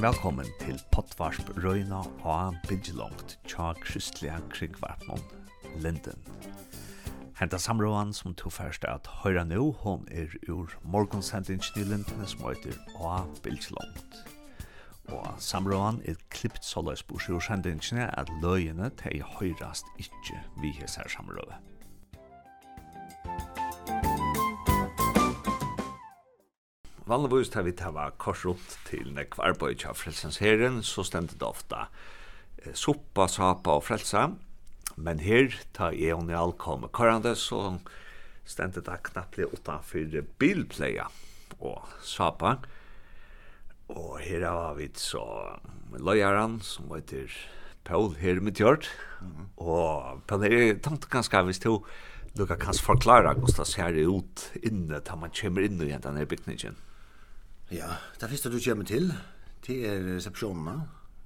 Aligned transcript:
Velkommen 0.00 0.46
til 0.60 0.78
Pottvarsp 0.92 1.50
Røyna 1.64 1.98
og 2.24 2.54
Bidjelongt 2.68 3.34
tja 3.44 3.74
kristelige 3.82 4.38
krigvarpnån 4.50 5.20
Linden. 5.84 6.22
Henta 7.36 7.58
samråan 7.60 8.14
som 8.16 8.34
tog 8.34 8.52
først 8.56 8.86
at 8.88 9.08
høyra 9.20 9.44
nå, 9.44 9.66
hon 9.82 10.06
er 10.08 10.32
ur 10.48 10.72
morgonsendingen 10.82 11.76
i 11.76 11.84
Linden 11.84 12.26
som 12.26 12.46
heter 12.48 12.78
A 13.04 13.26
Bidjelongt. 13.44 14.22
Og 15.12 15.26
samråan 15.38 16.00
er 16.08 16.16
klippt 16.32 16.64
såleis 16.64 17.02
bors 17.02 17.28
i 17.28 17.36
ursendingen 17.36 18.00
at 18.08 18.32
løyene 18.40 18.88
til 19.02 19.20
høyrast 19.36 19.92
ikkje 20.00 20.40
vi 20.62 20.72
hesser 20.80 21.12
samråan. 21.12 21.69
Vanligvis 27.10 27.48
tar 27.50 27.64
vi 27.66 27.72
tava 27.74 28.04
kors 28.22 28.44
rundt 28.46 28.74
til 28.86 29.08
nekv 29.16 29.40
arbeid 29.42 29.82
av 29.88 29.96
frelsens 29.98 30.36
herren, 30.38 30.76
så 30.86 31.02
stendet 31.02 31.40
det 31.40 31.46
ofta 31.48 31.88
eh, 32.62 32.70
soppa, 32.70 33.24
sapa 33.26 33.72
og 33.80 33.88
frelsa. 33.88 34.28
Men 34.94 35.18
her, 35.24 35.56
ta 35.74 35.88
jeg 35.90 36.14
og 36.14 36.28
Njal 36.28 36.52
kom 36.60 36.84
korrande, 36.94 37.32
så 37.34 37.80
stendet 38.46 38.86
det 38.86 39.00
knappt 39.08 39.40
utanfyr 39.42 40.20
bilpleia 40.38 41.08
og 41.58 41.88
sapa. 42.06 42.60
Og 43.90 44.20
her 44.22 44.46
har 44.46 44.76
vi 44.78 44.86
så 44.94 45.24
løyaren 45.90 46.60
som 46.62 46.92
heter 46.94 47.34
Paul 47.82 48.14
Hermitjord. 48.20 48.86
Mm. 49.18 49.48
Og 49.58 50.22
Paul 50.30 50.46
jeg 50.46 50.78
tenkte 50.86 51.10
ganske 51.10 51.42
hvis 51.48 51.58
du 51.64 51.80
Luka 52.38 52.54
kan 52.54 52.78
forklare 52.78 53.34
hvordan 53.34 53.58
det 53.58 53.66
ser 53.66 53.98
ut 54.06 54.46
inne, 54.62 55.02
da 55.02 55.18
man 55.18 55.34
kommer 55.34 55.66
inn 55.66 55.82
i 55.82 55.90
denne 55.98 56.22
bygningen. 56.30 56.78
Ja, 57.70 57.86
det 58.18 58.26
første 58.26 58.50
du 58.50 58.56
kommer 58.58 58.84
til, 58.84 59.12
det 59.62 59.76
er 59.86 60.00
resepsjonen 60.02 60.80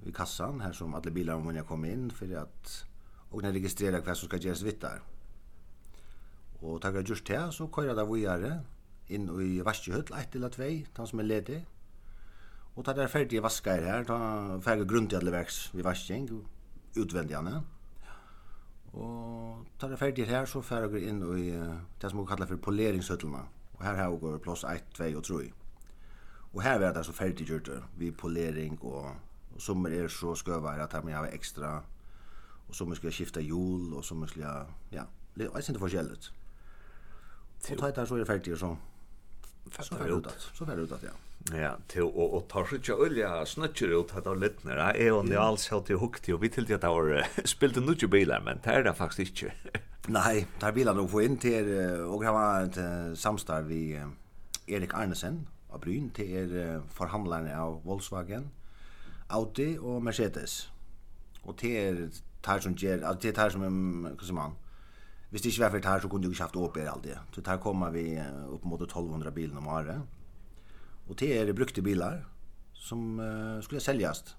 i 0.05 0.11
kassan, 0.13 0.59
her 0.61 0.75
som 0.77 0.93
alle 0.93 1.09
bilar 1.09 1.41
må 1.41 1.49
komme 1.65 1.89
inn, 1.89 2.11
for 2.13 2.29
at 2.37 2.85
og 3.31 3.41
når 3.41 3.55
registrerer 3.57 4.03
hva 4.05 4.13
som 4.13 4.29
skal 4.29 4.43
gjøres 4.43 4.61
vitt 4.63 4.77
der. 4.83 5.01
Og 6.61 6.77
takk 6.83 6.99
er 7.01 7.09
just 7.09 7.25
det, 7.25 7.41
så 7.53 7.65
køyrer 7.65 7.97
det 7.97 8.05
vågjere 8.05 8.51
inn 9.09 9.25
i 9.41 9.57
vaskehøtt, 9.65 10.13
ett 10.13 10.37
eller 10.37 10.53
tvei, 10.53 10.85
den 10.85 11.09
som 11.09 11.19
er 11.19 11.29
ledig. 11.31 11.59
Og 12.75 12.85
ta 12.85 12.93
der 12.93 13.09
ferdige 13.09 13.41
vasker 13.41 13.81
her, 13.81 14.05
ta 14.05 14.21
ferdige 14.61 14.91
grunn 14.93 15.09
til 15.09 15.23
alle 15.23 15.33
verks 15.33 15.73
ved 15.73 15.83
vasking, 15.89 16.29
utvendigene. 16.93 17.57
Og 18.93 19.65
ta 19.81 19.89
der 19.89 19.97
ferdige 19.97 20.29
her, 20.29 20.45
så 20.45 20.61
ferdige 20.61 21.09
inn 21.09 21.25
i 21.41 21.51
det 21.57 22.13
som 22.13 22.21
vi 22.21 22.29
kaller 22.29 22.53
for 22.53 22.67
poleringshøttelene. 22.69 23.45
Og 23.79 23.85
her 23.89 24.03
har 24.03 24.13
vi 24.13 24.37
plass 24.45 24.63
1, 24.63 24.91
2 24.93 25.15
og 25.17 25.31
3. 25.33 25.64
Og 26.55 26.63
her 26.63 26.71
er 26.71 26.87
det 26.87 26.97
altså 26.97 27.11
ferdig 27.11 27.47
gjort 27.47 27.69
vi 27.97 28.11
polering 28.11 28.79
och 28.83 29.11
og 29.55 29.61
som 29.61 29.85
är 29.85 29.89
er 29.89 30.07
så 30.07 30.35
skövar 30.35 30.79
att 30.79 31.03
man 31.03 31.13
har 31.13 31.27
extra 31.27 31.81
och 32.67 32.75
som 32.75 32.93
jeg 33.03 33.13
skifta 33.13 33.41
hjul 33.41 33.93
och 33.93 34.05
som 34.05 34.27
jeg, 34.35 34.65
ja, 34.91 35.03
det 35.35 35.45
är 35.45 35.69
inte 35.69 35.81
Og 35.81 35.91
Och 37.71 37.77
tajta 37.77 38.05
så 38.05 38.15
er 38.15 38.17
det 38.19 38.27
färdigt 38.27 38.59
så. 38.59 38.77
Så 39.81 39.95
fer 39.95 40.05
det 40.05 40.27
att. 40.27 40.51
Så 40.53 40.65
fer 40.65 40.77
ut 40.77 40.91
att 40.91 41.03
ja. 41.03 41.09
Ja, 41.57 41.75
till 41.87 42.01
och 42.01 42.33
och 42.37 42.47
tar 42.47 42.65
sig 42.65 42.79
ju 42.87 42.93
olja 42.93 43.45
snatcher 43.45 43.99
ut 43.99 44.15
att 44.15 44.27
av 44.27 44.37
lite 44.37 44.67
när 44.67 44.77
är 44.77 45.11
hon 45.11 45.29
det 45.29 45.39
alls 45.39 45.69
helt 45.69 45.89
i 45.89 45.93
hukt 45.93 46.29
och 46.29 46.43
vi 46.43 46.49
till 46.49 46.65
det 46.65 46.83
har 46.83 47.25
spelat 47.45 47.75
nu 47.75 48.07
bilar 48.07 48.41
men 48.41 48.59
det 48.63 48.69
är 48.69 48.83
det 48.83 48.93
faktiskt 48.93 49.43
inte. 49.43 49.55
Nej, 50.07 50.47
där 50.59 50.71
bilarna 50.71 51.07
får 51.07 51.23
in 51.23 51.37
till 51.37 51.79
och 52.05 52.23
ha 52.25 52.61
ett 52.61 53.19
samstarv 53.19 53.65
vi 53.65 54.03
Erik 54.67 54.93
Arnesen 54.93 55.47
av 55.75 55.81
Bryn 55.83 56.09
til 56.15 56.31
er 56.39 56.83
forhandlerne 56.95 57.53
av 57.55 57.81
Volkswagen, 57.85 58.49
Audi 59.29 59.75
og 59.77 60.03
Mercedes. 60.03 60.71
Og 61.43 61.57
til 61.59 61.75
er 61.75 62.05
tar 62.45 62.61
som 62.61 62.75
gjør, 62.77 63.03
altså 63.03 63.21
til 63.21 63.33
tar 63.35 63.51
som, 63.53 63.65
hva 64.05 64.27
som 64.27 64.39
man, 64.39 64.55
hvis 65.29 65.41
det 65.41 65.51
ikke 65.51 65.65
var 65.65 65.73
for 65.73 65.83
tar 65.83 65.99
så 65.99 66.09
kunne 66.09 66.23
du 66.23 66.31
ikke 66.31 66.45
haft 66.45 66.55
åper 66.55 66.87
alt 66.87 67.03
det. 67.03 67.17
Så 67.33 67.41
tar 67.43 67.57
kommer 67.61 67.91
vi 67.91 68.05
opp 68.53 68.65
mot 68.65 68.81
1200 68.81 69.33
bilen 69.35 69.57
om 69.57 69.67
året. 69.67 70.01
Og 71.09 71.17
til 71.17 71.33
er 71.35 71.53
brukte 71.53 71.83
bilar 71.85 72.21
som 72.73 73.19
uh, 73.19 73.61
skulle 73.61 73.81
säljas. 73.81 74.35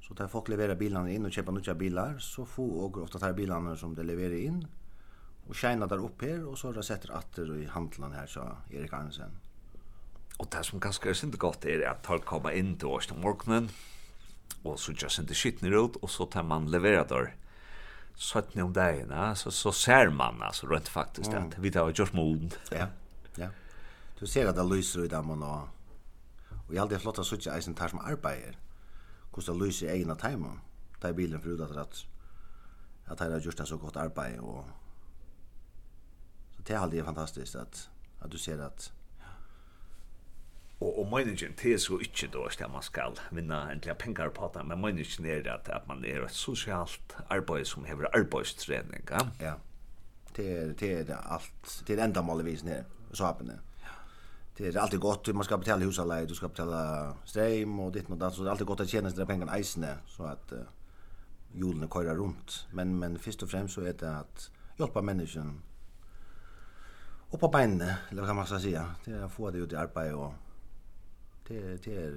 Så 0.00 0.14
tar 0.14 0.28
folk 0.28 0.48
leverer 0.48 0.74
bilarna 0.74 1.10
in 1.10 1.26
och 1.26 1.32
kjøper 1.32 1.52
nya 1.52 1.74
bilar 1.74 2.18
så 2.18 2.44
får 2.44 2.70
og 2.84 2.96
ofta 3.02 3.18
tar 3.18 3.32
bilarna 3.32 3.76
som 3.76 3.94
de 3.94 4.02
leverer 4.02 4.36
in 4.36 4.66
och 5.46 5.54
tjänar 5.54 5.86
där 5.86 6.04
opp 6.04 6.22
her, 6.22 6.44
och 6.44 6.58
så 6.58 6.68
har 6.68 6.74
de 6.74 6.82
sätter 6.82 7.16
åter 7.16 7.56
i 7.56 7.66
handlarna 7.66 8.14
här 8.14 8.26
så 8.26 8.56
Erik 8.70 8.92
Andersen. 8.92 9.30
Og 10.40 10.48
det 10.48 10.62
som 10.64 10.80
ganske 10.80 11.10
er 11.10 11.16
sint 11.18 11.36
godt 11.40 11.66
er 11.68 11.84
at 11.90 12.00
tar 12.06 12.22
kommer 12.24 12.56
inn 12.56 12.72
til 12.80 12.94
oss 12.96 13.10
om 13.12 13.20
morgenen, 13.20 13.68
og 14.64 14.78
så 14.80 14.94
gjør 14.96 15.12
sint 15.12 15.32
skittner 15.36 15.76
ut, 15.76 15.98
og 16.00 16.08
så 16.08 16.24
tar 16.32 16.46
man 16.48 16.70
leverer 16.72 17.04
der. 17.08 17.32
Så 18.16 18.40
at 18.40 18.56
om 18.60 18.72
dagen, 18.72 19.12
så, 19.36 19.50
så 19.50 19.72
ser 19.72 20.10
man 20.10 20.42
altså 20.42 20.66
rent 20.68 20.88
faktisk 20.88 21.30
mm. 21.30 21.36
at 21.36 21.62
vi 21.62 21.70
tar 21.70 21.92
gjort 21.92 22.14
moden. 22.14 22.52
Ja, 22.72 22.88
ja. 23.38 23.48
Du 24.20 24.26
ser 24.26 24.48
at 24.48 24.56
det 24.56 24.66
lyser 24.68 25.04
i 25.04 25.08
dem 25.08 25.30
og. 25.30 25.68
Og 26.68 26.74
jeg 26.74 26.78
har 26.78 26.84
alltid 26.84 27.00
flott 27.02 27.18
å 27.18 27.24
sitte 27.26 27.50
eisen 27.50 27.74
tar 27.74 27.90
som 27.90 28.02
arbeider. 28.04 28.54
Hvordan 29.32 29.56
det 29.58 29.66
lyser 29.66 29.88
i 29.88 29.94
egne 29.98 30.14
timer. 30.20 30.60
Ta 31.00 31.10
i 31.10 31.16
bilen 31.16 31.40
for 31.40 31.56
ut 31.56 31.64
at 31.64 31.76
at 31.76 32.06
at 33.10 33.20
jeg 33.20 33.32
har 33.32 33.40
gjort 33.40 33.58
det 33.58 33.68
så 33.68 33.76
godt 33.76 33.96
arbeid. 33.96 34.38
Og... 34.38 34.64
Så 36.56 36.62
det 36.62 36.76
er 36.76 36.80
alltid 36.80 37.04
fantastisk 37.04 37.54
at, 37.58 37.90
at 38.20 38.32
du 38.32 38.38
ser 38.38 38.62
at 38.62 38.92
Og, 40.80 40.98
og 40.98 41.08
meningen 41.12 41.54
til 41.60 41.76
så 41.80 41.98
ikke 42.00 42.30
da 42.32 42.46
at 42.48 42.70
man 42.72 42.82
skal 42.82 43.18
vinna 43.30 43.66
endelig 43.72 43.98
penger 44.00 44.30
på 44.32 44.50
det, 44.54 44.62
men 44.66 44.80
meningen 44.80 45.26
er 45.26 45.52
at, 45.52 45.68
at 45.68 45.88
man 45.88 46.04
er 46.04 46.24
et 46.24 46.32
sosialt 46.32 47.16
arbeid 47.28 47.64
som 47.68 47.84
hever 47.84 48.08
arbeidstrening. 48.16 49.04
Ja, 49.10 49.26
ja. 49.40 49.54
Det, 50.36 50.46
er, 50.58 50.72
det 50.72 51.10
er 51.10 51.16
alt, 51.16 51.84
det 51.86 51.98
er 51.98 52.04
enda 52.04 52.22
målevis 52.22 52.64
nere, 52.64 52.84
sapene. 53.12 53.58
Ja. 53.82 53.94
Det 54.58 54.74
er 54.74 54.80
alltid 54.80 54.98
godt, 54.98 55.34
man 55.34 55.44
skal 55.44 55.58
betale 55.58 55.84
husaleie, 55.84 56.26
du 56.26 56.34
skal 56.34 56.48
betale 56.48 57.14
strøm 57.24 57.80
og 57.80 57.94
ditt 57.94 58.10
og 58.10 58.20
datt, 58.20 58.34
så 58.34 58.42
det 58.42 58.48
er 58.48 58.56
alltid 58.56 58.72
godt 58.72 58.84
å 58.86 58.88
tjene 58.88 59.10
sine 59.12 59.26
pengar 59.26 59.52
eisene, 59.56 59.96
så 60.08 60.30
at 60.32 60.54
uh, 60.56 60.64
hjulene 61.52 61.88
kører 61.92 62.16
rundt. 62.16 62.62
Men, 62.72 62.94
men 62.98 63.18
først 63.18 63.42
og 63.42 63.50
fremst 63.50 63.76
så 63.76 63.84
er 63.84 63.98
det 64.00 64.08
at 64.08 64.50
hjelpa 64.78 65.02
mennesken 65.04 65.58
opp 67.30 67.42
på 67.42 67.50
beinene, 67.52 67.98
eller 68.10 68.22
hva 68.22 68.30
kan 68.30 68.40
man 68.40 68.48
skal 68.48 68.62
si, 68.62 68.72
det 69.04 69.18
er 69.18 69.26
å 69.26 69.34
få 69.34 69.50
det 69.52 69.60
ut 69.66 69.74
i 69.74 69.78
arbeid 69.78 70.16
og 70.16 70.32
det, 71.50 71.84
det 71.84 71.98
er 71.98 72.16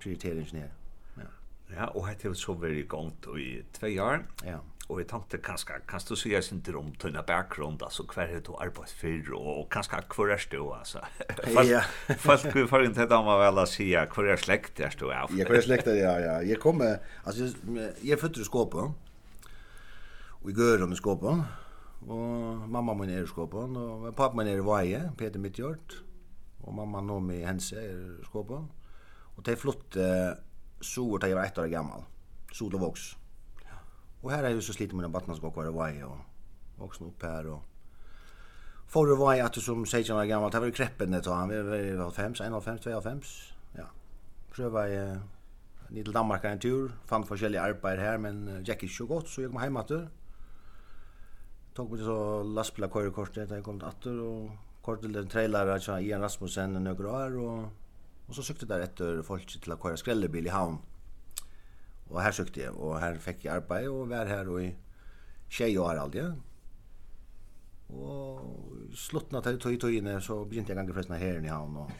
prioriteringen 0.00 0.62
her. 0.62 0.72
Ja. 1.18 1.28
ja, 1.74 1.90
og 1.90 2.06
hette 2.08 2.30
er 2.30 2.38
så 2.38 2.54
veldig 2.54 2.86
gongt 2.88 3.28
i 3.36 3.50
tve 3.76 3.92
år. 4.02 4.24
Ja. 4.46 4.62
Og 4.86 5.00
jeg 5.00 5.08
tenkte 5.10 5.40
kanskje, 5.42 5.80
kan 5.90 6.02
du 6.06 6.12
si 6.14 6.30
jeg 6.30 6.60
drøm 6.62 6.92
om 6.92 7.08
en 7.08 7.16
bakgrunn, 7.26 7.78
altså 7.82 8.04
hver 8.06 8.30
er 8.36 8.42
du 8.46 8.52
arbeid 8.54 8.92
for, 8.94 9.32
og 9.34 9.66
kanskje 9.70 9.98
hver 10.14 10.30
er 10.36 10.44
du, 10.52 10.60
altså. 10.72 11.00
Ja. 11.72 11.80
Folk 12.22 12.54
vil 12.54 12.68
få 12.70 12.84
inn 12.86 12.94
til 12.94 13.08
dem 13.10 13.26
må 13.26 13.34
vel 13.40 13.58
å 13.58 13.66
si 13.66 13.88
hver 13.90 14.30
er 14.30 14.38
slekt 14.38 14.78
er 14.78 14.94
du 14.94 15.08
av. 15.10 15.34
Ja, 15.34 15.48
hver 15.48 15.58
er 15.58 15.66
slekt 15.66 15.90
er, 15.90 15.98
ja, 15.98 16.14
ja. 16.22 16.36
Jeg 16.46 16.62
kommer, 16.62 17.00
altså, 17.24 17.50
jeg 17.98 18.14
er 18.14 18.22
født 18.22 18.38
i 18.38 18.46
skåpet, 18.46 18.94
og 20.38 20.50
i 20.52 20.54
gøren 20.54 20.94
i 20.94 21.00
skåpet, 21.02 21.42
og 22.06 22.70
mamma 22.70 22.94
min 22.94 23.10
er 23.10 23.26
i 23.26 23.30
skåpet, 23.30 23.74
og 23.74 24.06
pappa 24.14 24.38
min 24.38 24.52
er 24.52 24.62
i 24.62 24.68
veie, 24.70 25.02
Peter 25.18 25.42
Midtjord, 25.42 25.98
Og 26.64 26.74
mamma 26.74 27.02
nå 27.04 27.20
med 27.20 27.44
hense 27.46 27.76
i 27.76 28.24
skåpå. 28.26 28.58
Og 29.36 29.44
de 29.44 29.56
flytte 29.56 30.08
så 30.80 31.04
var 31.10 31.22
de 31.24 31.34
var 31.34 31.44
ett 31.44 31.58
år 31.58 31.70
gammal. 31.72 32.04
Sol 32.52 32.72
det 32.72 32.80
voks. 32.80 33.16
Og 34.22 34.32
her 34.32 34.44
er 34.44 34.56
jo 34.56 34.64
så 34.64 34.74
slitt 34.74 34.94
med 34.96 35.08
battnas 35.12 35.40
gå 35.40 35.50
kvar 35.54 35.68
var 35.70 35.96
og 36.08 36.18
voksne 36.80 37.10
opp 37.12 37.22
her 37.22 37.48
og 37.54 37.64
Får 38.86 39.08
det 39.10 39.14
var 39.18 39.32
jeg 39.34 39.42
at 39.42 39.56
som 39.58 39.80
16 39.82 40.14
år 40.14 40.28
gammal, 40.30 40.52
det 40.52 40.60
var 40.62 40.70
kreppen 40.70 41.12
det 41.12 41.26
han, 41.26 41.50
vi 41.50 41.96
var 41.98 42.10
5, 42.10 42.34
2, 42.38 43.00
5. 43.02 43.22
ja. 43.74 43.86
Prøva 44.54 44.84
jeg 44.86 45.16
ned 45.90 46.04
til 46.04 46.14
Danmark 46.14 46.44
en 46.44 46.60
tur, 46.62 46.92
fann 47.04 47.26
forskjellige 47.26 47.60
arbeid 47.60 47.98
her, 47.98 48.18
men 48.18 48.48
uh, 48.48 48.60
gikk 48.62 48.86
ikke 48.86 48.94
så 48.94 49.06
godt, 49.06 49.28
så 49.28 49.42
jeg 49.42 49.50
kom 49.50 49.60
hjem 49.62 49.80
etter. 49.82 50.06
Tok 51.74 51.90
meg 51.90 52.04
så 52.06 52.18
lastbiler 52.46 52.92
kørekortet 52.94 53.50
da 53.50 53.58
jeg 53.58 53.66
kom 53.66 53.82
til 53.82 54.20
og 54.22 54.65
Kortelen 54.86 55.28
trailer 55.28 55.66
av 55.66 56.00
Ian 56.00 56.22
Rasmussen 56.22 56.72
några 56.72 57.10
år 57.10 57.38
och 57.38 57.64
och 58.28 58.34
så 58.34 58.42
sökte 58.42 58.66
jeg 58.70 58.82
efter 58.82 59.22
folk 59.22 59.46
till 59.62 59.72
att 59.72 59.82
köra 59.82 59.96
skrellebil 59.96 60.46
i 60.46 60.50
havn. 60.50 60.78
Och 62.08 62.22
här 62.22 62.32
sökte 62.32 62.60
jag 62.60 62.76
och 62.76 63.00
här 63.00 63.14
fick 63.14 63.44
jag 63.44 63.56
arbete 63.56 63.88
och 63.88 64.08
var 64.08 64.26
här 64.26 64.48
och 64.48 64.62
i 64.62 64.76
tjej 65.48 65.78
år 65.78 65.94
aldri. 65.94 66.32
Og 67.86 68.40
slutten 68.94 69.36
av 69.38 69.42
tog 69.42 69.72
i 69.72 69.78
togene 69.78 70.20
så 70.20 70.44
begynte 70.44 70.72
jeg 70.72 70.78
gange 70.78 70.94
forresten 70.94 71.14
av 71.14 71.22
herren 71.22 71.44
i 71.44 71.52
havn 71.54 71.76
og 71.76 71.90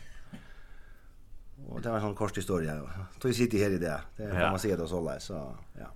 Og 1.57 1.83
det 1.83 1.89
var 1.89 1.97
en 1.97 2.05
sånn 2.05 2.17
kort 2.19 2.37
historie. 2.37 2.73
Tog 3.21 3.33
sitter 3.35 3.59
her 3.59 3.75
i 3.75 3.79
det. 3.81 3.95
Det 4.19 4.27
kan 4.29 4.51
man 4.53 4.61
se 4.61 4.77
det 4.77 4.89
så 4.89 4.99
lei, 5.01 5.17
så 5.25 5.39
ja. 5.79 5.87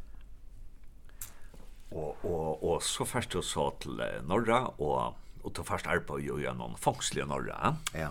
Og, 1.91 2.25
og, 2.25 2.63
og 2.65 2.83
så 2.83 3.05
først 3.05 3.33
du 3.33 3.43
så 3.43 3.67
til 3.83 4.01
Norra, 4.25 4.63
og 4.81 5.19
och 5.43 5.55
ta 5.55 5.65
fast 5.65 5.87
arpa 5.87 6.13
och 6.13 6.21
göra 6.21 6.55
någon 6.55 6.79
norra. 7.27 7.77
Ja. 7.95 8.09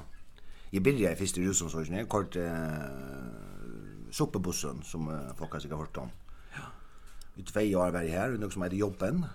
Jag 0.70 0.84
började 0.84 1.16
först 1.16 1.38
i 1.38 1.48
Rusen 1.48 1.70
så 1.70 1.84
jag 1.90 2.10
kort 2.10 2.36
eh 2.36 3.20
soppebussen 4.12 4.82
som 4.84 5.08
uh, 5.08 5.36
folk 5.36 5.52
har 5.52 5.60
sig 5.60 5.72
hört 5.72 5.98
om. 5.98 6.10
Ja. 6.54 6.62
I 7.36 7.44
två 7.44 7.60
år 7.60 7.92
var 7.92 8.02
jag 8.02 8.12
här, 8.12 8.30
något 8.30 8.54
som 8.54 8.62
heter 8.62 8.78
jobben. 8.78 9.26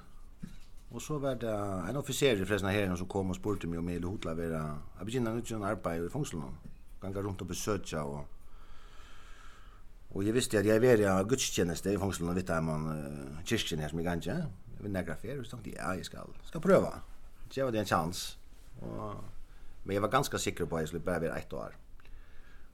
Och 0.90 1.02
så 1.02 1.18
var 1.18 1.34
det 1.34 1.50
en 1.88 1.96
officer 1.96 2.44
förresten 2.44 2.70
här 2.70 2.96
som 2.96 3.06
kom 3.06 3.30
och 3.30 3.36
spurte 3.36 3.66
mig 3.66 3.78
om 3.78 3.88
jag 3.88 3.94
ville 3.94 4.06
hotlavera. 4.06 4.78
Jag 4.96 5.06
började 5.06 5.30
nu 5.30 5.40
att 5.40 5.70
arbeta 5.70 5.96
i 5.96 6.08
fångslen. 6.08 6.42
Ganga 7.00 7.20
runt 7.20 7.40
och 7.40 7.46
besöka 7.46 8.04
och 8.04 8.28
Och 10.08 10.24
jag 10.24 10.32
visste 10.32 10.58
att 10.58 10.66
jag 10.66 10.80
var 10.80 11.22
i 11.22 11.24
gudstjänst 11.28 11.86
i 11.86 11.98
fångslen 11.98 12.28
och 12.28 12.36
vitt 12.36 12.46
där 12.46 12.60
man 12.60 12.86
uh, 12.86 13.44
kyrkjen 13.44 13.80
här 13.80 13.88
som 13.88 13.98
jag 13.98 14.06
ganja. 14.06 14.46
Jag 14.76 14.82
vill 14.82 14.92
nägra 14.92 15.16
fer 15.16 15.40
och 15.40 15.46
så 15.46 15.50
tänkte 15.50 15.70
jag, 15.70 15.78
ja, 15.84 15.96
jag 15.96 16.06
ska, 16.06 16.18
ska 16.44 16.60
pröva. 16.60 16.92
Geva 17.54 17.70
det 17.70 17.78
en 17.78 17.86
chans. 17.86 18.38
Och 18.80 19.14
men 19.84 19.94
jag 19.94 20.02
var 20.02 20.08
ganska 20.08 20.38
säker 20.38 20.64
på 20.64 20.76
att 20.76 20.82
jag 20.82 20.88
skulle 20.88 21.04
bare 21.04 21.20
være 21.20 21.38
ett 21.38 21.52
år. 21.52 21.76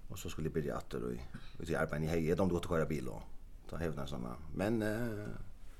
Och 0.08 0.18
så 0.18 0.30
skulle 0.30 0.46
jag 0.46 0.54
börja 0.54 0.78
åter 0.78 1.04
och 1.04 1.10
ut 1.58 1.70
i 1.70 1.76
arbete 1.76 2.04
i 2.04 2.06
hej, 2.06 2.36
de 2.36 2.48
då 2.48 2.60
köra 2.60 2.86
bil 2.86 3.08
og 3.08 3.22
ta 3.68 3.76
hävna 3.76 4.06
såna. 4.06 4.36
Men 4.54 4.82
uh, 4.82 5.28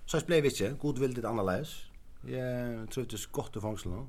så 0.06 0.20
blev 0.26 0.42
det 0.42 0.52
ikke, 0.52 0.76
god 0.78 0.98
vil 0.98 1.14
det 1.14 1.22
tror 1.22 1.66
Jag 2.28 2.90
trivdes 2.90 3.26
gott 3.26 3.56
i 3.56 3.60
fangselen. 3.60 4.06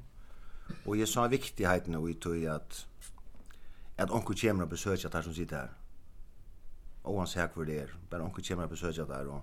Och 0.86 0.98
jag 0.98 1.08
sa 1.08 1.28
viktigheten 1.28 1.96
och 1.96 2.10
i 2.10 2.14
tog 2.14 2.46
att 2.46 2.88
at 3.98 4.12
onkel 4.12 4.36
kommer 4.36 4.64
og 4.64 4.70
besøker 4.70 5.06
at 5.06 5.14
där 5.14 5.22
som 5.22 5.34
sitter 5.34 5.56
här. 5.56 5.70
Og 7.04 7.20
han 7.20 7.28
säger 7.28 7.48
hvor 7.48 7.64
det 7.64 7.82
er, 7.82 7.88
bare 8.10 8.22
onkel 8.22 8.48
kommer 8.48 8.64
och 8.64 8.70
besöker 8.70 9.06
där 9.06 9.28
Og, 9.28 9.42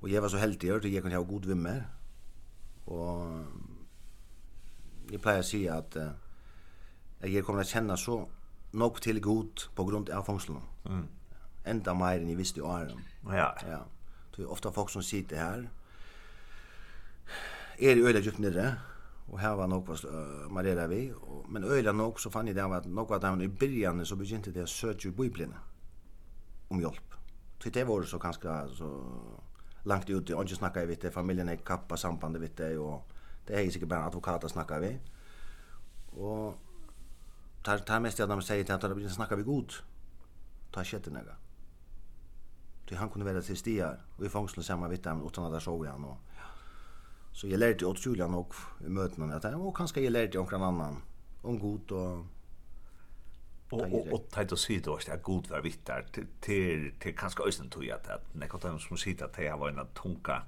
Och 0.00 0.08
jag 0.08 0.22
var 0.22 0.28
så 0.28 0.36
heldig 0.36 0.70
att 0.70 0.84
jag 0.84 1.02
kunde 1.02 1.16
ha 1.16 1.24
god 1.24 1.44
vimmer. 1.44 1.88
Och 2.84 3.44
jeg 5.12 5.20
pleier 5.22 5.44
å 5.44 5.46
si 5.46 5.64
at 5.70 5.96
uh, 6.00 6.12
jeg 7.22 7.44
kommer 7.46 7.62
til 7.62 7.70
å 7.70 7.78
kjenne 7.78 7.98
så 8.00 8.18
nok 8.80 9.00
til 9.04 9.20
god 9.22 9.66
på 9.76 9.84
grund 9.88 10.10
av 10.10 10.24
fångsten. 10.26 10.58
Mm. 10.88 11.04
Enda 11.72 11.94
mer 11.94 12.18
enn 12.18 12.32
jeg 12.32 12.40
visste 12.40 12.62
i 12.62 12.66
åren. 12.66 13.04
Ja. 13.28 13.52
Ja. 13.68 13.82
Det 14.32 14.46
er 14.46 14.54
ofte 14.54 14.72
folk 14.72 14.90
som 14.90 15.04
sitter 15.04 15.38
her, 15.38 15.68
er 17.82 17.98
i 17.98 18.02
øyla 18.02 18.20
djupt 18.22 18.40
nere? 18.40 18.72
og 19.32 19.40
her 19.40 19.54
var 19.56 19.66
nok 19.66 19.86
fast 19.86 20.04
uh, 20.04 20.50
Maria 20.52 20.86
vi. 20.86 21.06
Og, 21.12 21.46
men 21.48 21.64
øyla 21.64 21.92
nok 21.92 22.20
så 22.20 22.30
fann 22.30 22.46
jeg 22.46 22.56
det 22.56 22.64
at 22.64 22.86
nok 22.86 23.10
av 23.10 23.24
han 23.24 23.40
i 23.40 23.48
byrjan 23.48 24.04
så 24.04 24.16
begynte 24.16 24.52
det 24.52 24.66
å 24.66 24.68
søke 24.68 25.08
i 25.08 25.14
Bibeln 25.16 25.54
om 26.70 26.80
hjelp. 26.80 27.16
Så 27.62 27.70
det 27.70 27.86
var 27.88 28.04
så 28.04 28.18
ganska 28.18 28.66
så 28.76 28.90
langt 29.84 30.10
ut. 30.10 30.30
og 30.30 30.44
ikke 30.44 30.56
snakka 30.56 30.80
jeg 30.80 30.88
vidt 30.88 31.02
det, 31.02 31.12
familien 31.12 31.48
er 31.48 31.64
kappa 31.64 31.96
sambandet 31.96 32.42
vidt 32.42 32.58
det 32.58 32.78
og 32.78 33.02
Det 33.46 33.54
är 33.54 33.70
sikkert 33.70 33.88
bara 33.88 34.04
advokater 34.04 34.48
snackar 34.48 34.80
vi. 34.80 34.98
Och 36.20 36.54
tar 37.62 37.78
tar 37.78 38.00
mest 38.00 38.18
jag 38.18 38.28
de 38.28 38.42
säger 38.42 38.74
att 38.74 38.80
de 38.80 39.08
snackar 39.08 39.36
vi 39.36 39.42
god. 39.42 39.72
Ta 40.70 40.84
shit 40.84 41.06
några. 41.06 41.36
Det 42.88 42.96
han 42.96 43.10
kunde 43.10 43.32
vara 43.32 43.42
till 43.42 43.56
stia 43.56 43.96
och 44.16 44.24
i 44.24 44.28
fångslen 44.28 44.64
samma 44.64 44.88
vitt 44.88 45.04
dem 45.04 45.26
utan 45.26 45.44
att 45.44 45.52
där 45.52 45.60
såg 45.60 45.86
jag 45.86 46.04
och 46.04 46.16
Så 47.32 47.48
jag 47.48 47.58
lärde 47.58 47.86
åt 47.86 48.06
Julian 48.06 48.34
och 48.34 48.54
i 48.86 48.88
mötena 48.88 49.34
att 49.34 49.44
han 49.44 49.54
och 49.54 49.76
kanske 49.76 50.00
jag 50.00 50.12
lärde 50.12 50.38
någon 50.38 50.62
annan 50.62 51.02
om 51.42 51.58
god 51.58 51.92
och 51.92 52.26
Och 53.72 53.80
och 53.80 54.12
og 54.12 54.24
tajt 54.32 54.52
og 54.52 54.58
syd 54.58 54.84
då 54.84 54.98
er 55.08 55.16
god 55.16 55.48
var 55.48 55.60
vittar 55.60 56.04
till 56.12 56.92
till 57.00 57.16
kanske 57.16 57.42
ösen 57.48 57.70
tog 57.70 57.84
jag 57.84 57.98
att 58.08 58.34
när 58.34 58.48
jag 58.62 58.80
som 58.80 58.96
sitter 58.96 59.24
at 59.24 59.38
jag 59.38 59.58
var 59.58 59.68
en 59.68 59.86
tunka 59.94 60.42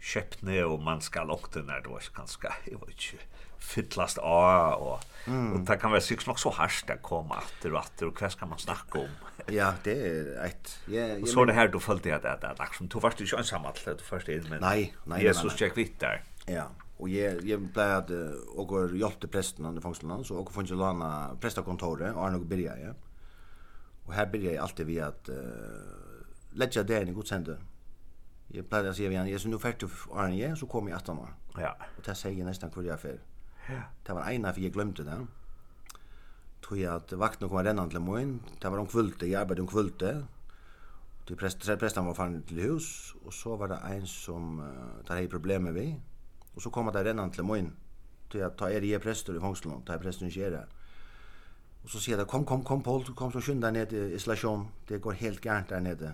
skepne 0.00 0.60
og 0.64 0.82
man 0.84 1.00
skal 1.00 1.26
lukte 1.30 1.62
når 1.64 1.84
det 1.84 1.92
var 1.92 2.26
ska 2.26 2.52
jeg 2.66 2.78
vet 2.80 2.88
ikke, 2.90 3.18
fyllast 3.58 4.18
av, 4.18 4.82
og, 4.82 5.04
mm. 5.26 5.52
og 5.52 5.66
det 5.66 5.78
kan 5.80 5.92
være 5.92 6.04
sikkert 6.04 6.26
nok 6.26 6.38
så 6.38 6.50
harst 6.50 6.90
att 6.90 7.02
komma 7.02 7.40
åter 7.40 7.72
og 7.72 7.80
åter 7.80 8.06
og 8.06 8.12
hva 8.20 8.28
skal 8.30 8.48
man 8.48 8.58
snakke 8.58 8.98
om 8.98 9.10
ja 9.52 9.72
det 9.84 9.96
er 9.96 10.44
et... 10.44 10.80
ja 10.88 11.16
og 11.20 11.28
så 11.28 11.40
er 11.40 11.46
det 11.46 11.54
her 11.54 11.70
du 11.72 11.78
følte 11.78 12.14
at 12.14 12.22
det 12.22 12.48
er 12.50 12.54
liksom 12.60 12.88
du 12.88 13.00
først 13.00 13.20
ikke 13.20 13.38
ensam 13.38 13.66
alt, 13.66 13.84
du 13.84 14.04
først 14.04 14.28
inn, 14.28 14.46
men 14.50 14.60
nei, 14.60 14.92
nei, 15.06 15.24
Jesus 15.24 15.54
tjekk 15.54 15.76
vitt 15.76 16.00
der. 16.00 16.22
ja 16.48 16.68
och 16.98 17.08
jeg 17.08 17.44
jag 17.44 17.60
blev 17.60 17.84
att 17.84 18.10
og 18.56 18.68
går 18.68 18.88
til 19.20 19.28
presten 19.28 19.66
under 19.66 19.82
fångsten 19.82 20.24
så 20.24 20.34
og 20.34 20.52
funnet 20.52 20.70
lana 20.70 21.34
prestakontoret, 21.40 22.14
og 22.14 22.26
Arne 22.26 22.36
och 22.36 22.46
Birger 22.46 22.76
ja 22.76 22.92
och 24.06 24.14
här 24.14 24.26
började 24.26 24.54
jag 24.54 24.62
alltid 24.62 24.86
vi 24.86 25.00
at 25.00 25.28
uh, 25.28 25.36
lägga 26.52 26.82
det 26.82 27.08
i 27.08 27.12
Guds 27.12 27.32
Jag 28.48 28.68
pleier 28.70 28.90
å 28.90 28.94
si 28.94 29.06
igen, 29.06 29.26
jag 29.26 29.40
så 29.40 29.48
nu 29.48 29.58
ferdig 29.58 29.88
for 29.90 30.20
Arne 30.22 30.56
så 30.56 30.66
kom 30.66 30.88
jag 30.88 30.96
att 30.96 31.08
år. 31.08 31.34
Ja. 31.58 31.76
Och 31.96 32.02
det 32.04 32.14
säger 32.14 32.44
nästan 32.44 32.70
kvar 32.70 32.82
jag 32.82 33.04
er 33.04 33.18
Ja. 33.68 33.82
Det 34.06 34.12
var 34.12 34.30
ena 34.30 34.52
för 34.52 34.60
jag 34.60 34.72
glömde 34.72 35.02
det. 35.02 35.26
Tror 36.60 36.78
jag 36.78 36.94
att 36.94 37.12
vakten 37.12 37.48
kom 37.48 37.64
redan 37.64 37.90
till 37.90 37.98
morgon. 37.98 38.40
Det 38.60 38.68
var 38.68 38.78
om 38.78 38.86
kvulte, 38.86 39.26
jag 39.26 39.40
arbetade 39.42 39.62
om 39.62 39.68
kvulte. 39.68 40.24
Till 41.26 41.36
präst, 41.36 41.60
tre 41.60 41.76
prästen 41.76 42.06
var 42.06 42.14
fan 42.14 42.42
till 42.42 42.60
hus 42.60 43.14
och 43.24 43.34
så 43.34 43.56
var 43.56 43.68
det 43.68 43.76
en 43.76 44.06
som 44.06 44.60
uh, 44.60 45.04
tar 45.06 45.14
hade 45.14 45.28
problem 45.28 45.62
med 45.62 45.74
vi. 45.74 46.00
Och 46.54 46.62
så 46.62 46.70
kom 46.70 46.86
det 46.92 47.04
redan 47.04 47.30
till 47.30 47.42
morgon. 47.42 47.72
Till 48.30 48.40
jag 48.40 48.56
ta 48.56 48.70
er 48.70 48.82
i 48.82 48.98
präster 48.98 49.36
i 49.36 49.40
fångsten, 49.40 49.82
tar 49.82 49.98
prästen 49.98 50.28
i 50.28 50.50
det. 50.50 50.66
Och 51.82 51.90
så 51.90 51.98
säger 51.98 52.18
det 52.18 52.24
kom 52.24 52.44
kom 52.44 52.64
kom 52.64 52.82
Paul 52.82 53.04
kom 53.04 53.32
så 53.32 53.40
skynda 53.40 53.70
ner 53.70 53.86
till 53.86 54.12
isolation. 54.12 54.68
Det 54.88 54.98
går 54.98 55.12
helt 55.12 55.44
gärnt 55.44 55.68
där 55.68 55.80
nere. 55.80 56.12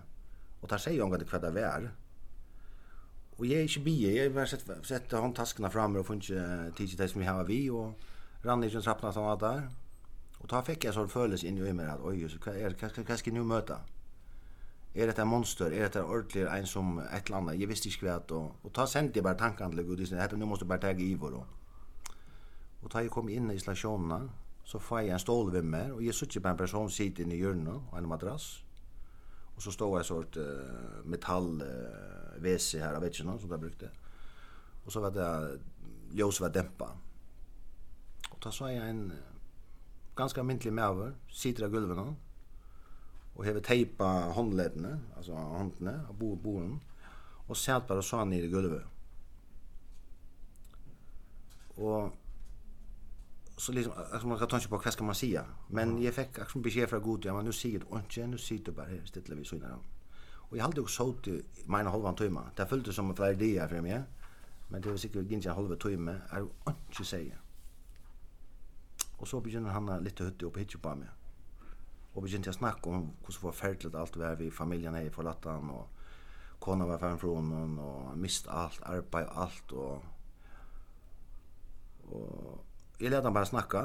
Och 0.60 0.68
där 0.68 0.78
säger 0.78 0.98
jag 0.98 1.12
att 1.14 1.20
det 1.20 1.26
kvar 1.26 1.38
där. 1.50 1.90
Og 3.42 3.48
jag 3.48 3.58
är 3.58 3.62
ikke 3.62 3.84
bie, 3.84 4.22
jag 4.24 4.32
har 4.32 4.46
sett, 4.46 4.70
sett 4.82 5.12
handtaskarna 5.12 5.70
framme 5.70 5.98
och 5.98 6.06
funnits 6.06 6.26
tidigt 6.76 6.98
det 6.98 7.08
som 7.08 7.20
vi 7.20 7.26
har 7.26 7.44
vi 7.44 7.70
och 7.70 7.92
rann 8.44 8.64
ikke 8.64 8.76
en 8.76 8.82
trappna 8.82 9.08
och 9.08 9.14
sådana 9.14 9.36
där. 9.36 9.68
Och 10.38 10.48
da 10.48 10.60
fick 10.62 10.84
jag 10.84 10.94
sånn 10.94 11.08
følelse 11.08 11.46
in 11.46 11.58
i 11.58 11.72
mig 11.72 11.86
att 11.86 12.00
oj, 12.00 12.28
så 12.28 12.38
vad 12.46 12.56
är 12.56 13.16
skal 13.16 13.32
jeg 13.32 13.34
nu 13.34 13.44
møte? 13.44 13.76
Är 14.94 15.06
det 15.06 15.18
ett 15.18 15.26
monster? 15.26 15.66
Är 15.66 15.70
det 15.70 15.84
ett 15.84 15.96
ordentligt 15.96 16.48
en 16.48 16.66
som 16.66 16.98
ett 16.98 17.26
eller 17.26 17.36
annet? 17.36 17.60
Jag 17.60 17.68
visste 17.68 17.88
ikke 17.88 18.06
hva 18.06 18.36
och, 18.36 18.56
och 18.62 18.72
ta 18.72 18.86
sendte 18.86 19.16
jeg 19.16 19.24
bara 19.24 19.34
tankene 19.34 19.70
till 19.70 19.82
Gud, 19.82 19.98
dette 19.98 20.36
nu 20.36 20.44
måste 20.44 20.62
jag 20.62 20.68
bara 20.68 20.78
ta 20.78 20.90
i 20.90 21.14
vår. 21.14 21.32
Och, 21.32 21.46
och 22.82 22.90
då 22.92 23.00
jag 23.00 23.10
kom 23.10 23.28
in 23.28 23.50
i 23.50 23.54
isolasjonene, 23.54 24.28
så 24.64 24.78
får 24.78 25.00
jag 25.00 25.08
en 25.08 25.18
stål 25.18 25.52
ved 25.52 25.62
mig 25.62 25.92
och 25.92 26.02
jeg 26.02 26.14
sitter 26.14 26.40
på 26.40 26.48
en 26.48 26.56
person 26.56 26.90
sitter 26.90 27.22
inne 27.22 27.34
i 27.34 27.38
hjørnet, 27.38 27.82
och 27.90 27.98
en 27.98 28.08
madrass. 28.08 28.62
Och 29.56 29.62
så 29.62 29.70
står 29.70 29.98
jeg 29.98 30.04
sort 30.06 30.36
uh, 30.36 31.04
metall 31.04 31.62
uh, 31.62 32.21
VC 32.38 32.74
här 32.74 32.94
av 32.94 33.02
vetchen 33.02 33.38
som 33.38 33.48
där 33.48 33.58
brukte. 33.58 33.90
Och 34.84 34.92
så 34.92 35.00
var 35.00 35.10
det 35.10 35.58
ljus 36.12 36.40
var 36.40 36.50
dämpa. 36.50 36.90
Och 38.30 38.38
då 38.42 38.50
så 38.50 38.64
är 38.64 38.72
jag 38.72 38.88
en 38.88 39.12
ganska 40.16 40.42
myntlig 40.42 40.72
mäver, 40.72 41.14
sitter 41.30 41.64
av 41.64 41.70
gulven 41.70 42.16
och 43.34 43.44
hever 43.44 43.60
tejpa 43.60 44.04
håndledene, 44.34 45.00
alltså 45.16 45.32
håndene 45.32 46.00
av 46.08 46.14
bo 46.14 46.36
boen 46.36 46.80
och 47.46 47.56
satt 47.56 47.88
bara 47.88 48.02
så 48.02 48.24
ner 48.24 48.42
i 48.42 48.48
gulvet. 48.48 48.82
Och 51.74 52.12
så 53.56 53.72
liksom 53.72 53.92
alltså 54.12 54.26
man 54.26 54.38
kan 54.38 54.48
ta 54.48 54.60
på 54.60 54.76
vad 54.76 54.92
ska 54.92 55.04
man 55.04 55.14
säga 55.14 55.44
men 55.68 56.02
jag 56.02 56.14
fick 56.14 56.38
liksom 56.38 56.62
besked 56.62 56.88
från 56.88 57.02
god 57.02 57.24
ja 57.24 57.34
men 57.34 57.44
nu 57.44 57.52
säger 57.52 57.78
du 57.78 57.98
inte 57.98 58.26
nu 58.26 58.38
sitter 58.38 58.72
bara 58.72 58.86
här 58.86 59.02
stilla 59.04 59.34
vi 59.34 59.44
så 59.44 59.56
innan 59.56 59.78
Og 60.52 60.56
jeg 60.58 60.64
halte 60.64 60.80
jo 60.80 60.86
så 60.86 61.06
til 61.24 61.38
mina 61.66 61.90
halvan 61.90 62.16
tøyma. 62.16 62.40
Det 62.56 62.68
følte 62.68 62.92
som 62.92 63.10
en 63.10 63.16
flera 63.16 63.32
idéer 63.32 63.68
för 63.68 63.80
mig. 63.80 64.04
Men 64.68 64.82
det 64.82 64.90
var 64.90 64.96
sikkert 64.96 65.24
ikke 65.24 65.48
en 65.48 65.54
halva 65.54 65.74
timme. 65.76 66.22
Jag 66.32 66.40
jo 66.40 66.50
ikke 66.68 67.04
sier. 67.04 67.36
Og 69.18 69.28
så 69.28 69.40
begynner 69.40 69.70
han 69.70 70.04
lite 70.04 70.24
hutte 70.24 70.46
opp 70.46 70.56
hit 70.56 70.76
på 70.82 70.94
meg. 70.94 71.08
Og 72.14 72.22
begynte 72.22 72.50
jeg 72.50 72.54
å 72.54 72.58
snakke 72.58 72.90
om 72.90 73.10
hur 73.24 73.32
så 73.32 73.52
alt 73.64 73.94
allt 73.94 74.16
var 74.16 74.34
vi 74.34 74.50
familien 74.50 74.94
er 74.94 75.00
i 75.00 75.10
förlattan 75.10 75.70
Og 75.70 75.88
kona 76.60 76.84
var 76.84 76.98
fan 76.98 77.18
fra 77.18 77.28
honom. 77.28 77.78
Og 77.78 78.18
mist 78.18 78.46
alt, 78.50 78.80
arbeid 78.82 79.26
og 79.26 79.42
alt. 79.42 79.72
Og, 79.72 80.02
og 82.04 82.64
jeg 83.00 83.10
lette 83.10 83.24
han 83.24 83.34
bare 83.34 83.46
snakke. 83.46 83.78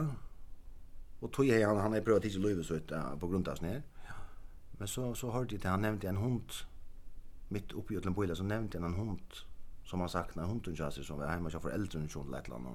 Og 1.22 1.32
tog 1.32 1.48
jeg 1.48 1.68
han 1.68 1.78
han 1.78 1.94
har 1.94 2.02
prøvd 2.02 2.26
ikke 2.26 2.40
løyve 2.40 2.64
så 2.64 2.76
ut 2.76 2.94
på 3.20 3.28
grunn 3.28 3.48
av 3.48 3.56
snär. 3.56 3.78
Mm 3.78 3.97
Men 4.78 4.88
så 4.88 5.16
så 5.16 5.32
hörde 5.32 5.56
jag 5.56 5.60
att 5.60 5.72
han 5.72 5.82
nämnde 5.82 6.08
en 6.10 6.18
hund 6.18 6.52
mitt 7.48 7.72
uppe 7.72 7.94
i 7.94 7.98
Utlenboila 7.98 8.36
så 8.36 8.44
nämnde 8.44 8.80
han 8.80 8.94
en 8.94 9.00
hund 9.00 9.34
som 9.84 10.00
han 10.00 10.10
saknar 10.10 10.46
hunden 10.46 10.76
Jassi 10.76 11.04
som 11.04 11.20
var 11.20 11.28
hemma 11.28 11.50
hos 11.50 11.66
äldre 11.66 12.00
än 12.00 12.10
sån 12.10 12.32
lätt 12.32 12.48
landet. 12.48 12.74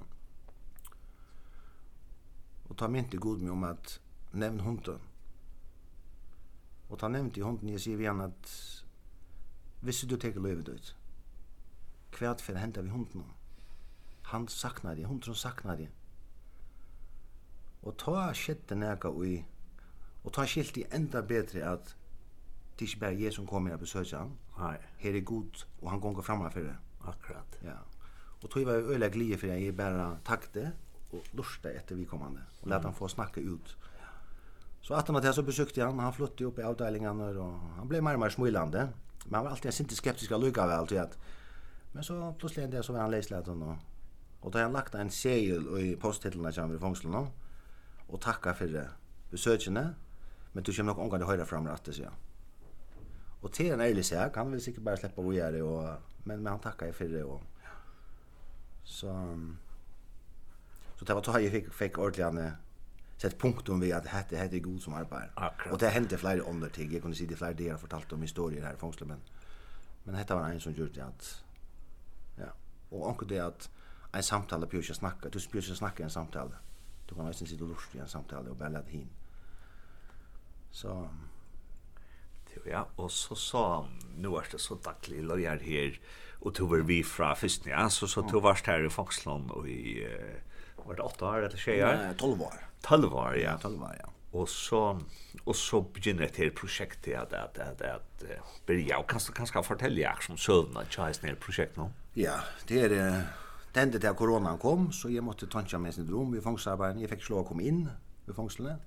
Och 2.67 2.77
ta 2.77 2.87
mig 2.87 2.99
inte 2.99 3.17
god 3.17 3.41
med 3.41 3.51
om 3.51 3.63
att 3.63 3.99
nämn 4.31 4.59
hunden. 4.59 4.99
Och 6.87 6.99
ta 6.99 7.07
nämnde 7.07 7.35
ju 7.35 7.43
hunden 7.43 7.69
jag 7.69 7.81
säger 7.81 7.99
igen 7.99 8.21
att 8.21 8.49
visst 9.79 10.09
du 10.09 10.17
tar 10.17 10.29
lövet 10.29 10.69
ut. 10.69 10.95
Kvärt 12.11 12.41
för 12.41 12.55
hända 12.55 12.81
vi 12.81 12.89
hunden. 12.89 13.23
Han 14.21 14.47
saknar 14.47 14.95
det, 14.95 15.05
hunden 15.05 15.35
saknar 15.35 15.77
det. 15.77 15.89
Och 17.81 17.97
ta 17.97 18.33
skitten 18.33 18.79
näka 18.79 19.09
och 19.09 19.25
i 19.25 19.45
Og 20.23 20.33
ta 20.33 20.45
skilt 20.47 20.77
i 20.77 20.85
enda 20.95 21.21
betre 21.21 21.63
at 21.67 21.95
det 22.79 22.85
er 22.85 22.89
ikke 22.89 22.99
bare 22.99 23.19
jeg 23.21 23.33
som 23.33 23.47
kommer 23.47 23.75
og 23.75 23.79
besøker 23.79 24.17
han. 24.17 24.31
Nei. 24.57 24.77
Her 24.97 25.17
er 25.17 25.21
god, 25.21 25.65
og 25.81 25.91
han 25.91 25.99
gonger 25.99 26.21
fremme 26.21 26.51
for 26.51 26.59
det. 26.59 26.75
Akkurat. 27.07 27.59
Ja. 27.63 27.77
Og 28.43 28.49
tog 28.49 28.65
var 28.65 28.73
øyelig 28.73 29.11
glede 29.11 29.37
for 29.37 29.47
jeg 29.47 29.75
bare 29.77 30.17
takte 30.25 30.71
og 31.11 31.23
lurte 31.33 31.73
etter 31.75 31.95
vi 31.95 32.03
kommande. 32.03 32.41
Og 32.61 32.69
lette 32.69 32.87
han 32.87 32.95
få 32.95 33.07
snakke 33.07 33.41
ut. 33.41 33.77
Så 34.81 34.93
att 34.93 35.07
han 35.07 35.33
så 35.33 35.43
besökte 35.43 35.81
han, 35.81 35.99
han 35.99 36.13
flyttade 36.13 36.45
upp 36.45 36.59
i 36.59 36.61
avdelningen 36.61 37.21
och 37.21 37.59
han 37.77 37.87
blev 37.87 38.03
mer 38.03 38.13
och 38.13 38.19
mer 38.19 38.29
smilande. 38.29 38.89
Men 39.25 39.33
han 39.33 39.43
var 39.43 39.51
alltid 39.51 39.79
inte 39.79 39.95
skeptisk 39.95 40.31
av 40.31 40.43
lycka 40.43 40.67
väl 40.67 40.87
till 40.87 40.99
att 40.99 41.17
men 41.91 42.03
så 42.03 42.35
plötsligt 42.39 42.71
det 42.71 42.83
så 42.83 42.93
var 42.93 42.99
han 42.99 43.11
läslät 43.11 43.47
och 43.47 43.77
och 44.39 44.51
då 44.51 44.57
har 44.57 44.63
han 44.63 44.73
lagt 44.73 44.95
en 44.95 45.09
segel 45.09 45.77
i 45.79 45.95
posttitlarna 45.95 46.51
som 46.51 46.71
vi 46.71 46.79
fångslade 46.79 47.27
och 48.07 48.21
tacka 48.21 48.53
för 48.53 48.89
besökarna 49.31 49.93
Men 50.53 50.63
du 50.63 50.71
kommer 50.71 50.91
nok 50.91 51.01
omgående 51.05 51.27
høyre 51.27 51.45
fram 51.45 51.67
rett 51.67 51.83
til 51.85 51.97
så. 52.01 52.11
Og 53.43 53.51
til 53.51 53.73
en 53.73 53.81
ærlig 53.81 54.05
seg, 54.05 54.35
han 54.35 54.51
vil 54.51 54.61
sikkert 54.61 54.85
bare 54.85 55.01
slippe 55.01 55.21
å 55.21 55.33
gjøre 55.33 55.57
det, 55.57 55.63
men, 56.23 56.37
men 56.39 56.51
han 56.53 56.61
takker 56.63 56.85
jeg 56.91 56.95
for 56.95 57.05
det. 57.11 57.23
och. 57.23 57.41
Så, 58.83 59.11
så 60.95 61.05
det 61.05 61.15
var 61.15 61.21
da 61.21 61.39
jeg 61.39 61.51
fikk, 61.51 61.73
fikk 61.73 61.97
ordentlig 61.97 62.51
sett 63.17 63.37
punktum 63.39 63.79
vi 63.79 63.91
at 63.95 64.07
hette 64.11 64.37
hette 64.37 64.59
god 64.59 64.79
som 64.83 64.93
arbeid. 64.99 65.31
Akkurat. 65.35 65.73
Og 65.73 65.79
det 65.79 65.91
hendte 65.95 66.17
flere 66.17 66.43
andre 66.49 66.69
ting. 66.69 66.91
Jeg 66.91 67.01
kunne 67.01 67.15
si 67.15 67.25
det 67.25 67.37
flere 67.37 67.55
dere 67.55 67.75
har 67.75 67.79
fortalt 67.79 68.13
om 68.13 68.21
historier 68.21 68.65
her 68.65 68.75
i 68.75 68.79
fångslet, 68.79 69.07
men, 69.07 69.21
men 70.03 70.17
hette 70.19 70.35
var 70.35 70.51
en 70.51 70.59
som 70.59 70.75
gjorde 70.75 70.97
det 70.97 71.05
at, 71.05 71.29
ja, 72.37 72.49
og 72.91 73.09
anker 73.09 73.29
det 73.31 73.39
at 73.39 73.69
en 74.13 74.23
samtale 74.23 74.67
bør 74.67 74.83
ikke 74.83 74.93
snakke, 74.99 75.29
du 75.29 75.39
bør 75.51 75.63
ikke 75.63 75.75
snakke 75.79 76.03
i 76.03 76.07
en 76.09 76.13
samtale. 76.13 76.59
Du 77.09 77.15
kan 77.15 77.25
nesten 77.25 77.47
sitte 77.47 77.63
og 77.63 77.73
lurt 77.73 77.95
i 77.95 78.03
en 78.03 78.11
samtale 78.11 78.51
og 78.51 78.57
bare 78.57 78.71
lade 78.75 78.91
hin. 78.91 79.09
Så 80.73 80.93
ja, 82.67 82.83
og 82.97 83.11
så 83.11 83.35
sa 83.37 83.63
nu 84.21 84.35
er 84.37 84.47
det 84.51 84.61
så 84.61 84.77
daglig 84.83 85.23
lojer 85.25 85.61
her, 85.65 85.99
og 86.43 86.55
to 86.57 86.67
var 86.69 86.83
vi 86.87 87.01
fra 87.07 87.33
først, 87.39 87.67
ja, 87.71 87.85
så, 87.89 88.07
så 88.07 88.23
to 88.27 88.41
var 88.43 88.59
her 88.65 88.85
i 88.85 88.91
Foxland, 88.91 89.51
og 89.55 89.67
i, 89.69 90.03
uh, 90.03 90.83
var 90.87 90.97
det 90.97 91.05
åtte 91.05 91.27
år 91.27 91.47
eller 91.47 91.59
tjejer? 91.59 91.99
Nei, 92.01 92.15
tolv 92.19 92.43
år. 92.47 92.57
Tolv 92.83 93.13
år, 93.15 93.37
ja. 93.39 93.55
Tolv 93.61 93.83
år, 93.83 93.95
ja. 93.99 94.09
Og 94.33 94.49
så, 94.49 94.81
og 95.45 95.55
så 95.55 95.79
begynner 95.93 96.25
det 96.25 96.41
her 96.41 96.53
prosjektet 96.57 97.13
at, 97.19 97.33
at, 97.37 97.59
at, 97.61 97.81
at, 97.85 98.23
at 98.33 98.55
Birja, 98.65 98.97
og 98.97 99.07
kanskje, 99.07 99.35
kanskje 99.37 99.59
kan 99.59 99.67
fortelle 99.67 100.01
jeg 100.01 100.25
som 100.25 100.39
søvnene 100.41 100.87
tjeis 100.91 101.21
ned 101.21 101.37
prosjekt 101.41 101.77
nå? 101.77 101.91
Ja, 102.17 102.39
det 102.69 102.81
er, 102.87 102.95
det 103.73 103.83
hendte 103.83 104.01
til 104.01 104.09
at 104.09 104.17
koronaen 104.17 104.57
kom, 104.61 104.89
så 104.93 105.11
jeg 105.13 105.23
måtte 105.25 105.49
tanke 105.49 105.77
med 105.81 105.93
sin 105.93 106.09
rom 106.09 106.33
i 106.33 106.41
fangstarbeidet, 106.41 107.05
jeg 107.05 107.13
fikk 107.13 107.27
slå 107.27 107.43
å 107.43 107.45
komme 107.47 107.65
inn 107.69 107.85
i 108.25 108.35
fangstene, 108.35 108.79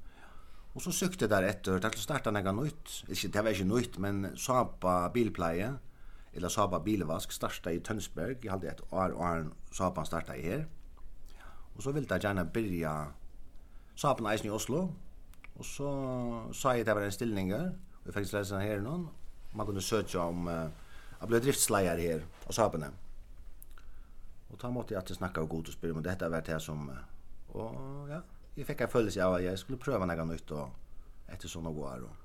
Og 0.77 0.83
så 0.85 0.93
søkte 0.93 1.25
jeg 1.25 1.33
der 1.33 1.47
etter, 1.49 1.79
til 1.81 1.89
å 1.89 2.05
starte 2.05 2.33
noe 2.35 2.53
nytt. 2.53 2.99
Ikke, 3.09 3.31
det 3.33 3.43
var 3.45 3.55
ikke 3.57 3.69
nytt, 3.71 3.95
men 4.05 4.27
Sapa 4.37 4.97
bilpleie, 5.15 5.71
eller 6.37 6.53
Sapa 6.53 6.83
bilvask, 6.85 7.33
startet 7.33 7.79
i 7.79 7.81
Tønsberg. 7.81 8.45
Jeg 8.45 8.53
hadde 8.53 8.69
et 8.75 8.83
år 8.91 9.15
og 9.17 9.23
år 9.25 9.47
starta 9.73 10.05
startet 10.05 10.45
her. 10.45 10.67
Og 11.79 11.81
så 11.81 11.97
ville 11.97 12.09
jeg 12.11 12.27
gjerne 12.27 12.45
byrja 12.53 12.93
Sapa 13.97 14.29
eisen 14.29 14.51
i 14.51 14.53
Oslo. 14.53 14.85
Og 15.57 15.65
så 15.65 15.89
sa 16.53 16.77
jeg 16.77 16.85
at 16.85 16.91
det 16.91 16.99
var 17.01 17.09
en 17.09 17.17
stilling 17.17 17.55
her, 17.57 17.73
og 18.03 18.11
jeg 18.11 18.19
fikk 18.19 18.37
lese 18.37 18.61
her 18.61 18.85
noen. 18.85 19.09
Man 19.57 19.73
kunne 19.73 19.81
søke 19.81 20.21
om, 20.21 20.45
jeg 20.53 21.31
ble 21.31 21.41
driftsleier 21.41 22.05
her, 22.05 22.29
av 22.45 22.53
Sapene. 22.53 22.93
Og 24.53 24.61
da 24.61 24.69
måtte 24.69 24.93
jeg 24.93 25.01
alltid 25.01 25.23
snakke 25.23 25.41
og 25.41 25.55
god 25.57 25.73
og 25.73 25.81
spørre 25.81 25.97
om 25.97 26.05
dette 26.05 26.29
var 26.31 26.45
det 26.45 26.61
som, 26.61 26.85
og 27.57 28.11
ja, 28.13 28.21
jag 28.57 28.67
fikk 28.67 28.81
en 28.81 28.89
følelse 28.89 29.25
av 29.25 29.35
at 29.35 29.45
jag 29.45 29.59
skulle 29.59 29.79
prøve 29.79 30.07
något 30.07 30.29
nytt 30.29 30.51
och 30.51 30.69
etter 31.29 31.49
sånne 31.49 31.69
år 31.69 32.03
Og, 32.03 32.17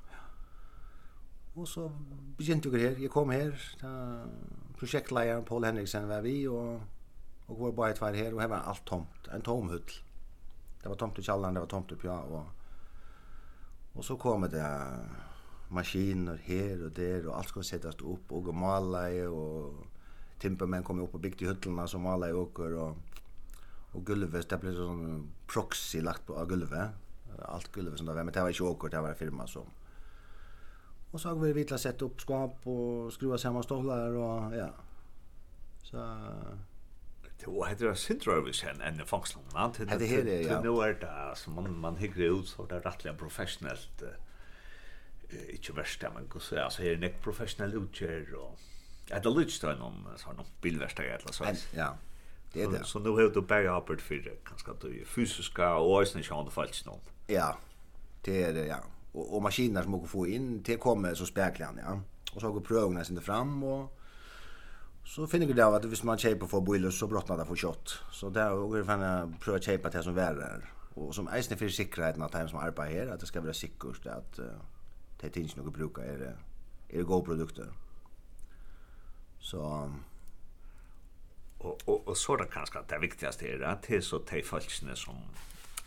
Och 1.56 1.68
så 1.68 1.92
begynte 2.38 2.70
jag 2.70 2.80
her. 2.80 2.96
Jag 3.00 3.12
kom 3.12 3.30
här. 3.30 3.76
Projektledaren 4.80 5.46
Paul 5.46 5.64
Henriksen 5.64 6.08
var 6.08 6.22
vi 6.22 6.48
och 6.48 6.82
och 7.46 7.58
var 7.58 7.72
bara 7.72 7.90
ett 7.90 8.02
var 8.02 8.14
här 8.14 8.34
och 8.34 8.42
här 8.42 8.48
var 8.48 8.58
allt 8.58 8.86
tomt. 8.86 9.28
En 9.32 9.42
tom 9.42 9.70
hull. 9.70 9.92
Det 10.84 10.90
var 10.90 10.96
tomt 10.96 11.20
i 11.20 11.22
källaren, 11.22 11.54
det 11.54 11.60
var 11.60 11.68
tomt 11.68 11.92
uppe 11.92 12.08
ja 12.08 12.22
och 12.22 12.46
och 13.94 14.06
så 14.06 14.18
kom 14.18 14.42
det 14.42 14.88
maskiner 15.70 16.42
här 16.44 16.84
och 16.86 16.92
där 16.92 17.28
och 17.28 17.38
allt 17.38 17.48
skulle 17.48 17.64
sättas 17.64 17.96
upp 17.96 18.32
och 18.32 18.56
måla 18.56 19.30
och 19.30 19.74
timpermän 20.40 20.84
kom 20.84 21.00
upp 21.00 21.16
och 21.16 21.26
i 21.26 21.34
hyllorna 21.40 21.88
som 21.88 22.06
alla 22.06 22.36
åker 22.36 22.74
och 22.74 22.98
och 23.92 24.06
gulvet 24.06 24.50
det 24.50 24.58
blev 24.58 24.74
sån 24.74 25.32
proxy 25.48 26.02
lagt 26.02 26.26
på 26.26 26.46
gulvet 26.46 26.90
allt 27.42 27.72
gulvet 27.72 27.98
som 27.98 28.06
där 28.06 28.14
var 28.14 28.24
men 28.24 28.34
det 28.34 28.42
var 28.42 28.50
inte 28.50 28.64
åkert 28.64 28.92
det 28.92 29.02
var 29.02 29.14
firma 29.14 29.48
som 29.48 29.66
och 31.12 31.22
så 31.22 31.30
har 31.30 31.36
vi 31.36 31.54
vitla 31.54 31.78
sett 31.78 32.02
upp 32.02 32.22
skåp 32.22 32.68
och 32.68 33.14
skruva 33.14 33.38
samman 33.38 33.64
stolar 33.64 34.12
och 34.12 34.56
ja 34.56 34.70
så 35.84 35.98
Jo, 37.44 37.64
heter 37.66 37.88
det 37.88 37.96
Sintrovis 37.98 38.64
en 38.70 38.82
enn 38.86 39.00
i 39.02 39.06
fangslomna. 39.06 39.72
Det 39.78 40.06
här 40.06 40.28
är 40.28 40.42
ja. 40.46 40.62
Nu 40.62 40.82
är 40.86 40.94
det, 40.94 41.36
så 41.36 41.50
man, 41.50 41.80
man 41.80 41.98
hikker 41.98 42.22
ut, 42.22 42.48
så 42.48 42.66
det 42.70 42.78
er 42.78 42.86
rettelig 42.86 43.16
professionellt, 43.18 44.04
eh, 44.04 45.48
ikke 45.56 45.76
verst, 45.80 46.06
men 46.14 46.30
så, 46.40 46.60
altså, 46.62 46.84
är 46.84 46.96
det 47.02 47.14
professionell 47.24 47.74
utgjør, 47.74 48.36
och 48.36 48.60
att 49.12 49.24
det 49.24 49.30
lytter 49.30 49.76
någon 49.76 50.04
noen, 50.04 50.36
någon 50.36 50.54
bilverstag, 50.62 51.06
eller 51.06 51.32
så. 51.32 51.46
Ja. 51.76 51.96
Det 52.54 52.64
är 52.64 52.68
det. 52.68 52.84
Så 52.84 53.00
nu 53.00 53.10
har 53.10 53.22
du 53.22 53.42
bara 53.42 53.78
apert 53.78 54.02
för 54.02 54.16
det 54.16 54.44
ganska 54.50 54.72
du 54.82 55.06
fysiska 55.06 55.76
och 55.76 56.02
ösnen 56.02 56.24
sjön 56.24 56.46
det 56.46 56.52
fallet 56.52 56.86
någon. 56.86 57.00
Ja. 57.28 57.58
Det 58.22 58.44
är 58.44 58.54
det 58.54 58.66
ja. 58.66 58.80
Och, 59.12 59.36
och 59.36 59.42
maskiner 59.42 59.84
som 59.84 59.92
går 59.92 60.08
få 60.08 60.28
in 60.28 60.64
till 60.64 60.78
kommer 60.78 61.14
så 61.14 61.26
spärklan 61.26 61.80
ja. 61.86 62.02
Och 62.36 62.42
så 62.42 62.52
går 62.52 62.62
prövna 62.62 63.04
sen 63.04 63.22
fram 63.22 63.64
och 63.64 63.98
så 65.06 65.28
finner 65.28 65.46
vi 65.46 65.54
det 65.54 65.66
av 65.66 65.74
att 65.74 65.86
hvis 65.86 66.04
man 66.04 66.18
köper 66.18 66.48
for 66.48 66.62
boiler 66.62 66.92
så 66.92 67.08
brottnar 67.08 67.38
det 67.38 67.46
för 67.46 67.56
kött. 67.56 67.90
Så 68.12 68.30
där 68.30 68.50
for 68.50 69.04
å 69.04 69.34
prøve 69.40 69.58
å 69.58 69.62
köpa 69.62 69.90
det 69.90 70.04
som 70.04 70.16
värre 70.16 70.62
och 70.94 71.16
som 71.16 71.28
är 71.28 71.42
för 71.56 71.70
säkerheten 71.70 72.22
att 72.22 72.32
de 72.32 72.48
som 72.48 72.60
arbetar 72.60 72.86
her, 72.86 73.08
att 73.08 73.20
det 73.20 73.26
ska 73.26 73.42
vara 73.42 73.54
sikkert 73.54 74.06
att 74.06 74.40
uh, 74.40 74.46
det 75.22 75.38
inte 75.38 75.60
något 75.60 75.74
brukar 75.74 76.04
är 76.04 76.18
det 76.18 76.36
är 76.90 76.98
det 76.98 77.04
goda 77.04 77.26
produkter. 77.26 77.68
Så 79.40 79.92
Och 81.62 81.82
och 81.86 82.08
och 82.08 82.18
så 82.18 82.36
där 82.38 82.46
kanske 82.46 82.80
det 82.90 83.00
viktigaste 83.00 83.46
är 83.48 83.62
att 83.62 83.88
det 83.88 83.96
er 83.96 84.02
så 84.02 84.20
te 84.20 84.44
folkene 84.44 84.96
som 84.96 85.16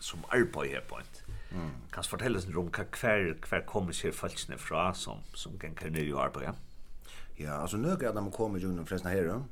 som 0.00 0.24
arbetar 0.28 0.80
på 0.88 0.98
ett. 0.98 1.22
Mm. 1.50 1.70
Kan 1.92 2.04
fortelle 2.04 2.38
oss 2.38 2.46
om 2.46 2.68
hva 2.70 2.84
hver, 3.00 3.34
hver 3.48 3.62
kommer 3.66 3.92
seg 3.92 4.14
folkene 4.14 4.58
fra 4.58 4.92
som, 4.94 5.22
som 5.34 5.58
kan 5.58 5.74
kan 5.74 5.92
nye 5.92 6.16
arbeid? 6.16 6.54
Ja, 7.38 7.60
altså 7.62 7.76
nå 7.76 7.88
er 7.88 8.12
de 8.12 8.30
kommer 8.30 8.58
jo 8.58 8.68
noen 8.68 8.86
flestene 8.86 9.14
her, 9.14 9.42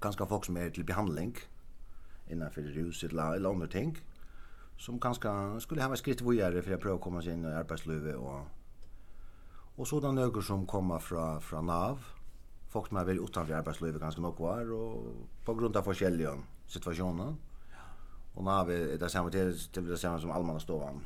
ganske 0.00 0.26
folk 0.26 0.44
som 0.44 0.56
er 0.56 0.68
til 0.70 0.84
behandling 0.84 1.36
innenfor 2.30 2.66
rus 2.76 3.02
eller, 3.04 3.34
eller 3.34 3.50
andre 3.50 3.66
ting, 3.66 3.98
som 4.76 5.00
kanske 5.00 5.30
skulle 5.60 5.82
ha 5.82 5.96
skritt 5.96 6.24
vågjere 6.24 6.62
for 6.62 6.74
å 6.74 6.80
prøve 6.82 6.98
å 6.98 7.04
komme 7.04 7.22
seg 7.22 7.36
inn 7.36 7.46
i 7.46 7.54
arbeidslivet. 7.54 8.16
Og, 8.16 8.46
og 9.76 9.86
så 9.86 10.00
er 10.00 10.42
som 10.42 10.66
kommer 10.66 10.98
fra, 10.98 11.38
fra 11.40 11.62
NAV, 11.62 11.98
folk 12.74 12.88
som 12.90 12.98
har 12.98 13.06
vært 13.06 13.22
utenfor 13.22 13.54
arbeidslivet 13.54 14.02
ganske 14.02 14.22
nok 14.22 14.40
var, 14.42 14.70
og 14.74 15.26
på 15.46 15.54
grunn 15.54 15.76
av 15.78 15.86
forskjellige 15.86 16.32
situasjoner. 16.74 17.34
Og 18.34 18.42
nå 18.42 18.50
har 18.50 18.64
vi 18.66 18.78
det 18.98 19.10
samme 19.12 19.30
til, 19.30 19.52
til 19.72 19.86
det 19.86 19.98
samme 20.00 20.18
som 20.20 20.32
allmänna 20.34 20.58
stovan 20.60 21.04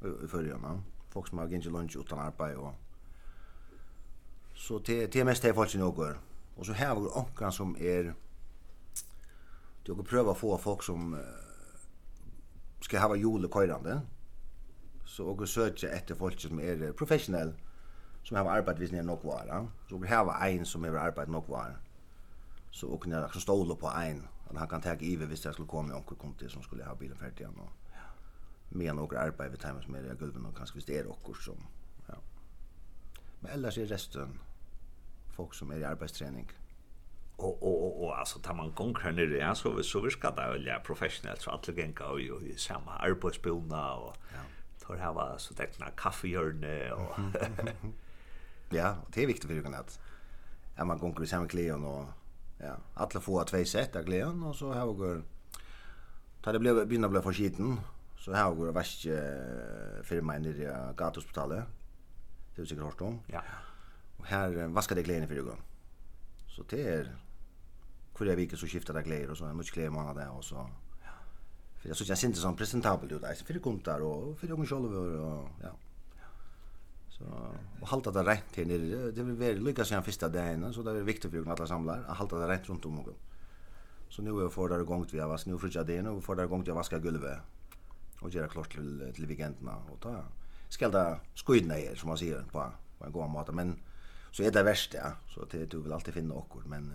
i 0.00 0.28
førgjørende. 0.32 0.78
Folk 1.12 1.28
som 1.28 1.42
har 1.42 1.50
gikk 1.52 1.68
lunch 1.68 1.98
utan 2.00 2.22
arbeid. 2.24 2.56
Og... 2.56 2.72
Så 4.54 4.78
det, 4.86 5.12
det 5.12 5.26
mest 5.26 5.42
det 5.44 5.54
folk 5.54 5.68
som 5.68 5.82
gjør. 5.84 6.16
Og 6.56 6.66
så 6.66 6.72
har 6.72 6.94
vi 6.96 7.12
åkken 7.20 7.52
som 7.52 7.76
er... 7.76 8.14
Du 9.86 9.94
går 9.94 10.08
prøve 10.08 10.32
å 10.32 10.38
få 10.38 10.56
folk 10.56 10.84
som 10.84 11.16
skal 12.80 13.04
hava 13.04 13.16
jule 13.16 13.48
køyrande. 13.48 14.00
Så 15.04 15.24
och 15.24 15.48
søker 15.48 15.88
etter 15.88 16.14
folk 16.14 16.40
som 16.40 16.60
er 16.60 16.92
professionelle 16.92 17.54
som 18.30 18.36
har 18.36 18.56
arbeid 18.56 18.78
hvis 18.78 18.92
ni 18.92 18.98
er 18.98 19.02
nok. 19.02 19.24
Så 19.88 19.96
vi 19.98 20.06
har 20.06 20.46
en 20.46 20.64
som 20.64 20.84
har 20.84 20.98
arbeid 20.98 21.26
nok 21.26 21.48
var. 21.48 21.80
Så 22.70 22.86
og 22.86 23.00
kunne 23.00 23.16
jeg 23.16 23.42
ståle 23.42 23.76
på 23.76 23.86
en, 23.86 24.28
at 24.50 24.58
han 24.58 24.68
kan 24.68 24.82
ta 24.82 24.94
ive 25.00 25.26
hvis 25.26 25.44
jeg 25.44 25.52
skulle 25.52 25.68
komme 25.68 26.02
kom 26.06 26.16
konti 26.16 26.48
som 26.48 26.62
skulle 26.62 26.84
ha 26.84 26.94
bilen 26.94 27.18
ferdig 27.18 27.40
igjen. 27.40 27.58
Ja. 27.92 28.06
med 28.70 28.94
noen 28.94 29.16
arbeid 29.16 29.50
ved 29.50 29.58
timen 29.58 29.82
som 29.82 29.94
er 29.94 30.12
i 30.12 30.14
gulven, 30.14 30.46
og 30.46 30.54
kanskje 30.54 30.74
hvis 30.74 30.84
det 30.84 30.98
er 30.98 31.08
okkur 31.10 31.34
som, 31.34 31.66
ja. 32.08 32.14
Men 33.40 33.52
ellers 33.52 33.78
er 33.78 33.90
resten 33.90 34.38
folk 35.30 35.54
som 35.54 35.70
er 35.70 35.76
i 35.76 35.82
arbeidstrening. 35.82 36.50
Og, 37.38 37.62
og, 37.62 37.82
og, 37.82 38.02
og 38.02 38.18
altså, 38.18 38.40
tar 38.42 38.54
man 38.54 38.70
gong 38.72 38.98
her 39.02 39.10
nere, 39.10 39.38
ja, 39.38 39.54
så, 39.54 39.82
så 39.82 40.00
vi 40.00 40.10
det 40.10 40.46
jo 40.46 40.62
ja, 40.62 40.78
professionelt, 40.78 41.42
så 41.42 41.50
alle 41.50 41.74
gengar 41.74 42.18
jo 42.18 42.38
i 42.38 42.56
samme 42.56 42.90
arbeidsbilna, 42.90 43.76
og 43.76 44.14
ja. 44.32 44.44
tar 44.86 45.02
hava 45.02 45.38
så 45.38 45.54
tekna 45.54 45.90
kaffehjørne, 45.96 46.94
og... 46.94 47.14
Ja, 48.72 48.96
och 49.04 49.10
det 49.12 49.22
är 49.22 49.26
viktigt 49.26 49.50
för 49.50 49.70
dig 49.70 49.74
att 49.74 50.00
är 50.76 50.84
man 50.84 50.98
går 50.98 51.22
i 51.22 51.26
samma 51.26 51.46
kleon 51.46 51.84
och 51.84 52.04
ja, 52.58 52.76
alla 52.94 53.20
får 53.20 53.44
två 53.44 53.64
set 53.64 53.96
av 53.96 54.02
kleon 54.02 54.42
och 54.42 54.56
så 54.56 54.72
har 54.72 54.86
går 54.92 55.22
tar 56.42 56.52
det 56.52 56.58
blev 56.58 56.74
börja 56.74 57.08
bli 57.08 57.22
för 57.22 57.32
skiten 57.32 57.80
så 58.18 58.32
här 58.32 58.50
går 58.54 58.66
det 58.66 58.72
värst 58.72 59.02
för 60.02 60.20
mig 60.20 60.40
nere 60.40 60.90
i 60.90 60.96
gatuhospitalet. 60.96 61.64
Det 62.54 62.62
är 62.62 62.66
säkert 62.66 62.84
hört 62.84 63.00
om. 63.00 63.20
Ja. 63.26 63.42
Och 64.18 64.26
här 64.26 64.66
vaskar 64.68 64.96
det 64.96 65.02
kleon 65.02 65.28
för 65.28 65.34
dig. 65.34 65.44
Så 66.48 66.62
det 66.70 66.82
är 66.88 67.16
kvar 68.14 68.26
vecka 68.26 68.56
så 68.56 68.66
skiftar 68.66 68.94
det 68.94 69.02
kleon 69.02 69.30
och 69.30 69.36
så 69.36 69.44
en 69.44 69.56
mycket 69.56 69.72
kleon 69.72 70.14
där 70.14 70.30
och 70.30 70.44
så 70.44 70.54
Ja. 71.04 71.10
För 71.80 71.88
jag 71.88 71.96
såg 71.96 72.08
jag 72.08 72.18
syns 72.18 72.30
inte 72.30 72.40
som 72.40 72.56
presentabel 72.56 73.12
ut 73.12 73.22
där. 73.22 73.34
För 73.34 73.54
det 73.54 73.60
kom 73.60 73.80
där 73.84 74.02
och 74.02 74.38
för 74.38 74.48
de 74.48 74.66
själva 74.66 74.98
och 74.98 75.48
ja. 75.62 75.72
Så 77.20 77.26
och 77.80 77.88
hålla 77.88 78.10
det 78.10 78.30
rätt 78.30 78.56
här 78.56 78.64
nere. 78.64 79.10
Det 79.10 79.22
vill 79.22 79.36
vara 79.36 79.52
lyckas 79.52 79.88
sen 79.88 80.02
första 80.02 80.28
dagen 80.28 80.72
så 80.74 80.82
det 80.82 80.90
är 80.90 81.02
viktigt 81.02 81.30
för 81.30 81.50
alla 81.50 81.66
samlar 81.66 82.04
att 82.08 82.18
hålla 82.18 82.46
det 82.46 82.52
rätt 82.52 82.68
runt 82.68 82.86
om 82.86 82.98
och. 82.98 83.14
Så 84.08 84.22
nu 84.22 84.30
är 84.30 84.44
vi 84.44 84.50
får 84.50 84.68
där 84.68 84.80
igång 84.80 85.06
vi 85.12 85.20
har 85.20 85.40
nu 85.46 85.58
frigga 85.58 85.84
det 85.84 86.02
nu 86.02 86.20
får 86.20 86.36
där 86.36 86.44
igång 86.44 86.64
till 86.64 86.72
vaska 86.72 86.98
golvet 86.98 87.38
och 88.20 88.30
göra 88.30 88.48
klart 88.48 88.72
till 88.72 89.12
till 89.14 89.26
weekenderna 89.26 89.76
och 89.92 90.00
ta 90.00 90.24
skälda 90.70 91.20
skydna 91.46 91.78
er 91.78 91.94
som 91.94 92.08
man 92.08 92.18
säger 92.18 92.42
på 92.52 92.72
på 92.98 93.04
en 93.04 93.12
god 93.12 93.30
mat 93.30 93.54
men 93.54 93.78
så 94.32 94.42
är 94.42 94.50
det 94.50 94.62
värst 94.62 94.94
ja 94.94 95.12
så 95.28 95.44
det 95.50 95.70
du 95.70 95.82
vill 95.82 95.92
alltid 95.92 96.14
finna 96.14 96.34
okkur 96.34 96.62
men 96.66 96.92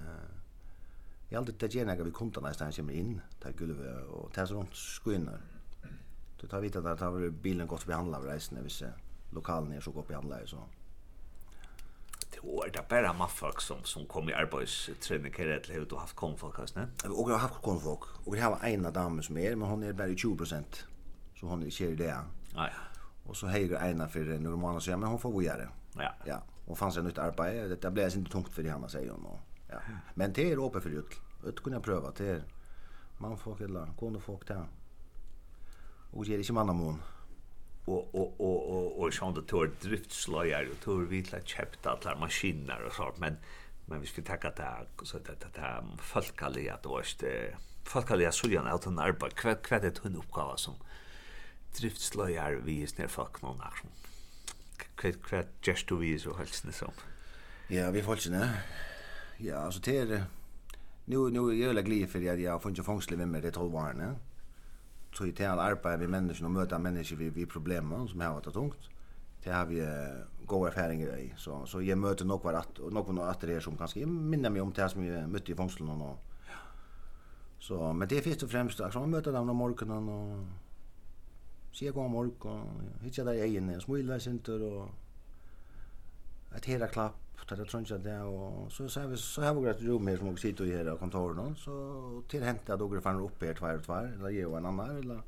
Jag 1.30 1.40
alltid 1.40 1.56
det 1.60 1.74
gärna 1.74 2.04
vi 2.04 2.12
kom 2.12 2.32
där 2.32 2.42
nästan 2.42 2.72
kommer 2.72 2.94
in 2.94 3.22
ta 3.42 3.50
golvet 3.52 4.06
och 4.06 4.34
ta 4.34 4.46
runt 4.46 4.76
skydna. 4.76 5.32
Du 6.42 6.48
tar 6.48 6.62
vita 6.62 6.82
där 6.82 6.96
tar 6.96 7.30
bilen 7.30 7.68
gott 7.68 7.86
behandla 7.86 8.20
reisen 8.20 8.58
när 8.58 8.64
vi 8.64 8.70
ser 8.70 8.94
lokalen 9.36 9.72
är 9.72 9.82
så 9.82 9.92
går 9.92 10.02
på 10.02 10.16
andra 10.16 10.48
så. 10.48 10.64
Det 12.32 12.40
var 12.44 12.70
det 12.74 12.90
bara 12.90 13.14
maffolk 13.14 13.62
som 13.62 13.84
som 13.84 14.06
kom 14.06 14.30
i 14.30 14.34
arbetsträning 14.34 15.34
här 15.38 15.60
till 15.60 15.74
hur 15.74 15.86
du 15.86 15.96
haft 15.96 16.16
konfolk 16.16 16.58
här 16.58 16.66
snä. 16.66 16.88
Och 17.04 17.32
jag 17.32 17.36
har 17.36 17.40
haft 17.40 17.62
konfolk 17.62 18.00
och 18.26 18.36
vi 18.36 18.40
har 18.40 18.60
en 18.64 18.94
dam 18.94 19.22
som 19.22 19.38
är 19.38 19.56
men 19.56 19.70
hon 19.70 19.84
är 19.84 19.94
bara 19.94 20.16
20 20.16 20.46
så 20.46 21.48
hon 21.48 21.64
är 21.64 21.70
kär 21.70 21.96
det. 21.96 22.20
Ja. 22.56 22.70
Och 23.26 23.38
så 23.38 23.48
hejer 23.48 23.86
ena 23.90 24.08
för 24.08 24.40
några 24.40 24.58
månader 24.58 24.80
så 24.80 24.98
men 24.98 25.10
hon 25.10 25.20
får 25.20 25.44
göra 25.44 25.58
det. 25.58 25.70
Ja. 25.98 26.14
Ja. 26.26 26.42
Och 26.66 26.78
fanns 26.78 26.96
det 26.96 27.02
nytt 27.02 27.18
arbete 27.18 27.76
det 27.82 27.92
blev 27.92 28.18
inte 28.18 28.32
tungt 28.32 28.54
för 28.54 28.64
henne 28.64 28.90
säger 28.90 29.12
hon 29.12 29.26
och 29.26 29.40
ja. 29.70 29.80
Men 30.14 30.34
det 30.34 30.52
är 30.52 30.66
öppet 30.68 30.84
för 30.84 30.90
ut. 30.90 31.12
Ut 31.46 31.64
kunna 31.64 31.80
pröva 31.80 32.12
det. 32.18 32.44
Man 33.18 33.38
får 33.38 33.56
killa, 33.56 33.88
kunde 34.00 34.20
folk 34.20 34.48
där. 34.48 34.66
Och 36.12 36.26
det 36.26 36.34
är 36.34 36.38
inte 36.38 36.54
mannamån. 36.54 37.02
Og 37.88 38.16
og 38.16 38.42
og 38.42 38.72
og 38.72 39.00
och 39.00 39.14
sånt 39.14 39.38
att 39.38 39.48
tår 39.48 39.72
driftslöjar 39.82 40.70
och 40.72 40.80
tår 40.84 41.02
vitla 41.02 41.40
köpta 41.40 41.90
alla 41.90 42.16
maskiner 42.20 42.86
og 42.86 42.94
sånt 42.94 43.20
men 43.20 43.38
men 43.88 44.02
vi 44.02 44.08
skulle 44.08 44.28
tacka 44.28 44.50
det 44.50 45.06
så 45.06 45.18
att 45.18 45.54
det 45.54 45.62
här 45.62 45.84
folkaliga 46.00 46.74
at 46.74 46.84
det 46.84 46.90
var 46.90 47.00
inte 47.00 47.56
folkaliga 47.84 48.32
suljan 48.32 48.68
att 48.68 48.84
hon 48.84 49.00
arbetar 49.00 49.30
kvätt 49.30 49.62
kvätt 49.62 49.84
ett 49.84 49.98
hund 49.98 50.16
uppgava 50.16 50.58
som 50.58 50.74
driftsløyar 51.80 52.56
vi 52.66 52.84
är 52.84 52.88
snär 52.88 53.08
folk 53.08 53.42
någon 53.42 53.60
här 53.60 53.74
som 53.82 53.90
kvätt 54.96 55.24
kvätt 55.24 55.68
just 55.68 55.88
du 55.88 55.98
vi 55.98 56.20
så 56.20 56.34
helst 56.34 56.66
så 56.74 56.92
ja 57.70 57.92
vi 57.92 58.02
folks 58.02 58.30
ne 58.30 58.50
ja 59.38 59.58
alltså 59.58 59.80
det 59.80 59.98
är 59.98 60.26
nu 61.06 61.18
nu 61.30 61.40
är 61.50 61.74
jag 61.74 61.86
glad 61.86 62.10
för 62.10 62.34
att 62.34 62.40
jag 62.40 62.52
har 62.52 62.60
funnit 62.60 62.86
fångsle 62.86 63.26
med 63.26 63.42
det 63.42 63.52
tolv 63.52 63.72
varna 63.72 64.16
så 65.18 65.26
i 65.26 65.32
det 65.32 65.46
han 65.46 65.60
arbetar 65.60 65.98
vi 65.98 66.08
människor 66.08 66.46
och 66.46 66.52
möta 66.52 66.80
människor 66.80 67.18
vid, 67.18 67.34
vid 67.34 67.50
problem 67.50 68.08
som 68.08 68.22
har 68.22 68.34
varit 68.34 68.54
tungt. 68.54 68.90
Det 69.44 69.52
har 69.52 69.66
vi 69.66 69.82
uh, 69.82 69.88
goda 70.46 70.68
erfarenheter 70.68 71.18
i. 71.18 71.34
Så, 71.38 71.66
så 71.66 71.82
jag 71.82 71.98
möter 71.98 72.26
nog 72.26 72.44
varat, 72.44 72.80
var 72.80 73.02
av 73.02 73.36
det 73.42 73.54
här 73.54 73.60
som 73.60 73.78
kanske 73.78 74.06
minner 74.06 74.50
mig 74.50 74.62
om 74.62 74.74
det 74.74 74.90
som 74.90 75.06
jag 75.06 75.30
mötte 75.30 75.52
i 75.52 75.56
fångsten. 75.56 75.90
Och, 75.90 76.20
Så, 77.60 77.94
men 77.94 78.08
det 78.08 78.18
är 78.18 78.22
först 78.22 78.44
och 78.44 78.50
främst 78.50 78.80
att 78.80 78.96
man 78.96 79.10
möter 79.10 79.32
dem 79.32 79.50
om 79.50 79.58
morgonen 79.58 80.10
och 80.10 80.46
se 81.72 81.90
god 81.92 82.10
morgon 82.10 82.62
och 82.62 83.04
hittar 83.04 83.26
där 83.26 83.34
i 83.34 83.42
egen 83.42 83.82
smila 83.82 84.20
sinter 84.20 84.62
och 84.62 84.90
ett 86.56 86.66
hela 86.66 86.88
klapp 86.88 87.16
tar 87.48 87.56
det 87.56 87.66
tror 87.66 87.98
det 87.98 88.22
och 88.22 88.72
så 88.72 88.90
så 88.90 89.08
vi 89.08 89.18
så 89.18 89.42
har 89.42 89.54
vi 89.54 89.70
ett 89.70 89.82
rum 89.82 90.08
här 90.08 90.18
som 90.18 90.36
vi 90.36 90.42
sitter 90.42 90.66
i 90.66 90.78
här 90.78 90.86
av 90.86 90.98
kontoren 90.98 91.56
så 91.56 92.24
till 92.28 92.44
hämta 92.44 92.78
då 92.78 92.88
går 92.88 93.02
fan 93.02 93.22
upp 93.22 93.42
här 93.42 93.54
två 93.54 93.66
och 93.66 93.84
två 93.84 93.94
eller 93.94 94.30
ge 94.30 94.42
en 94.42 94.66
annan 94.66 94.98
eller 94.98 95.22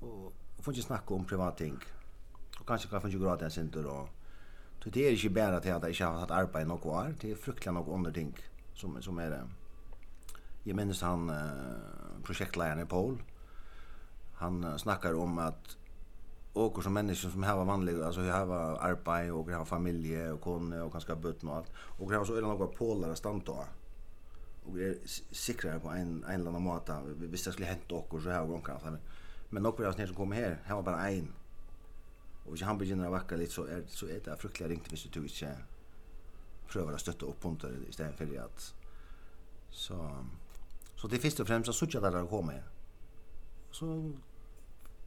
och 0.00 0.32
får 0.60 0.74
inte 0.74 0.86
snacka 0.86 1.14
om 1.14 1.24
privat 1.24 1.56
ting 1.56 1.78
och 2.60 2.66
kanske 2.66 2.88
kan 2.88 3.00
få 3.00 3.08
ju 3.08 3.20
gratis 3.20 3.52
sinter 3.54 3.82
då 3.82 4.08
Så 4.82 4.90
det 4.90 5.08
är 5.08 5.12
inte 5.12 5.30
bara 5.30 5.60
till 5.60 5.72
att 5.72 5.82
jag 5.82 5.90
inte 5.90 6.04
har 6.04 6.12
haft 6.12 6.30
arbete 6.30 6.60
i 6.60 6.64
några 6.64 6.90
år. 6.90 7.14
Det 7.20 7.30
är 7.30 7.34
fruktliga 7.34 7.72
några 7.72 7.92
under 7.92 8.12
ting 8.12 8.36
som, 8.74 9.02
som 9.02 9.18
är 9.18 9.30
det. 9.30 9.42
Jag 10.62 10.76
minns 10.76 11.02
han, 11.02 11.30
eh, 11.30 12.22
projektledaren 12.22 12.86
Paul, 12.86 13.22
han 14.34 14.78
snackar 14.78 15.14
om 15.14 15.38
att 15.38 15.76
och 16.52 16.82
som 16.82 16.92
människor 16.92 17.30
som 17.30 17.42
har 17.42 17.64
vanliga 17.64 18.06
alltså 18.06 18.24
jag 18.24 18.34
har 18.34 18.78
arbete 18.78 19.32
och 19.32 19.50
har 19.50 19.64
familj 19.64 20.30
och 20.30 20.40
kone 20.40 20.80
och 20.80 20.92
kanske 20.92 21.16
bötten 21.16 21.48
och 21.48 21.56
allt 21.56 21.72
och 21.76 22.12
har 22.12 22.24
så 22.24 22.34
är 22.34 22.40
det 22.40 22.48
några 22.48 22.66
polare 22.66 23.16
stand 23.16 23.42
då 23.44 23.64
och 24.64 24.78
är 24.80 24.96
säkra 25.34 25.80
på 25.80 25.88
en 25.88 26.24
en 26.24 26.40
eller 26.40 26.50
annan 26.50 26.62
måta 26.62 27.02
visst 27.02 27.44
det 27.44 27.52
skulle 27.52 27.66
hänt 27.66 27.92
och 27.92 28.22
så 28.22 28.30
här 28.30 28.50
och 28.50 28.66
kan 28.66 28.80
men 28.84 28.98
men 29.50 29.62
några 29.62 29.88
av 29.88 29.94
oss 29.94 30.06
som 30.06 30.14
kommer 30.14 30.36
här 30.36 30.58
här 30.64 30.74
var 30.74 30.82
bara 30.82 31.08
en 31.08 31.32
och 32.44 32.52
hvis 32.52 32.62
han 32.62 32.78
begynner 32.78 33.08
å 33.08 33.36
lite 33.36 33.52
så 33.52 33.64
är 33.64 33.84
så 33.88 34.06
är 34.06 34.20
det 34.24 34.36
fruktligt 34.36 34.70
ringt 34.70 34.92
hvis 34.92 35.02
du 35.12 35.20
inte 35.22 35.56
prövar 36.68 36.92
att 36.92 37.00
stötta 37.00 37.26
upp 37.26 37.42
punter 37.42 37.78
istället 37.88 38.16
för 38.16 38.38
att 38.38 38.74
så 39.70 40.24
så 40.96 41.08
det 41.08 41.18
först 41.18 41.40
och 41.40 41.46
främst 41.46 41.66
så 41.66 41.72
såg 41.72 42.02
där 42.02 42.10
det 42.10 42.28
kommer 42.28 42.62
så 43.70 44.12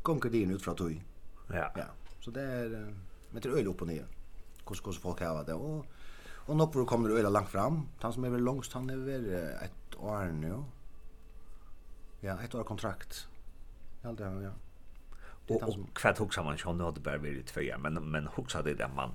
gånger 0.04 0.30
det 0.30 0.38
ut 0.38 0.62
från 0.62 0.76
tog 0.76 1.04
Ja. 1.54 1.72
ja. 1.76 1.86
Så 2.20 2.32
det 2.32 2.42
är 2.42 2.70
men 3.32 3.42
det 3.42 3.50
är 3.50 3.58
öl 3.58 3.68
upp 3.68 3.82
och 3.82 3.88
ner. 3.88 4.06
Hur 4.66 4.84
kus 4.84 4.98
folk 4.98 5.20
har 5.20 5.44
det 5.44 5.54
och 5.54 5.86
och 6.46 6.56
nog 6.56 6.74
för 6.74 6.86
kommer 6.86 7.10
öl 7.10 7.34
långt 7.34 7.50
fram. 7.50 7.88
Han 8.00 8.14
som 8.14 8.24
är 8.24 8.30
väl 8.30 8.42
långst 8.42 8.74
han 8.74 8.90
är 8.90 8.98
väl 8.98 9.34
ett 9.64 9.96
år 9.98 10.26
nu. 10.26 10.64
Ja, 12.20 12.42
ett 12.42 12.56
år 12.56 12.64
kontrakt. 12.64 13.28
Ja, 14.02 14.12
det 14.12 14.24
ja. 14.24 14.52
Och 15.48 15.64
och 15.64 15.94
kvärt 15.94 16.18
huxar 16.18 16.44
man 16.44 16.58
ju 16.58 16.74
när 16.74 16.92
det 16.92 17.00
bär 17.00 17.18
vid 17.18 17.46
två 17.46 17.62
men 17.80 18.12
men 18.12 18.28
huxar 18.28 18.64
det 18.64 18.74
där 18.74 18.88
man 18.96 19.12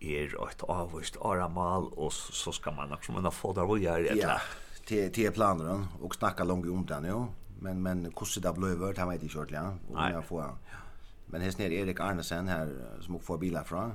er 0.00 0.48
ett 0.50 0.62
avvist 0.62 1.16
aramal 1.20 1.92
och 1.92 2.12
så 2.12 2.32
så 2.32 2.52
ska 2.52 2.70
man 2.70 2.92
också 2.92 3.12
men 3.12 3.32
få 3.32 3.52
där 3.52 3.64
vad 3.64 3.78
gör 3.78 4.00
det 4.00 4.14
Ja, 4.14 4.40
till 4.84 5.12
till 5.12 5.32
planen 5.32 5.86
och 6.00 6.14
snacka 6.14 6.44
långt 6.44 6.66
om 6.66 6.86
den 6.86 7.04
ja. 7.04 7.28
Men 7.60 7.82
men 7.82 8.04
hur 8.04 8.40
det 8.40 8.48
där 8.48 8.52
blev 8.52 8.78
det 8.78 8.86
vet 8.86 8.98
jag 9.34 9.44
inte 9.44 9.54
ja. 9.54 9.74
Och 9.88 10.10
jag 10.12 10.24
får 10.24 10.42
ja. 10.42 10.56
Men 11.30 11.40
här 11.40 11.50
snär 11.50 11.72
Erik 11.72 12.00
Arnesen 12.00 12.48
här 12.48 12.68
som 13.00 13.16
också 13.16 13.26
får 13.26 13.38
bilar 13.38 13.64
från. 13.64 13.92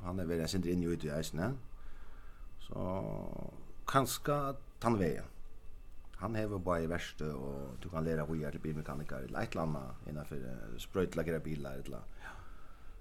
Han 0.00 0.18
är 0.18 0.24
väl 0.24 0.48
sen 0.48 0.68
in 0.68 0.82
i 0.82 1.20
isen. 1.20 1.58
Så 2.58 3.52
kanske 3.86 4.54
tanveja. 4.80 5.22
Han 6.12 6.34
hever 6.34 6.58
bara 6.58 6.80
i 6.80 6.86
värste 6.86 7.24
och 7.24 7.76
du 7.82 7.88
kan 7.88 8.04
lära 8.04 8.24
hur 8.24 8.50
till 8.50 8.60
bilmekaniker 8.60 9.16
eller 9.16 9.42
ett 9.42 9.54
landa 9.54 9.94
innanför 10.08 10.56
spröjtlagera 10.78 11.38
bilar 11.38 11.72
eller 11.72 12.00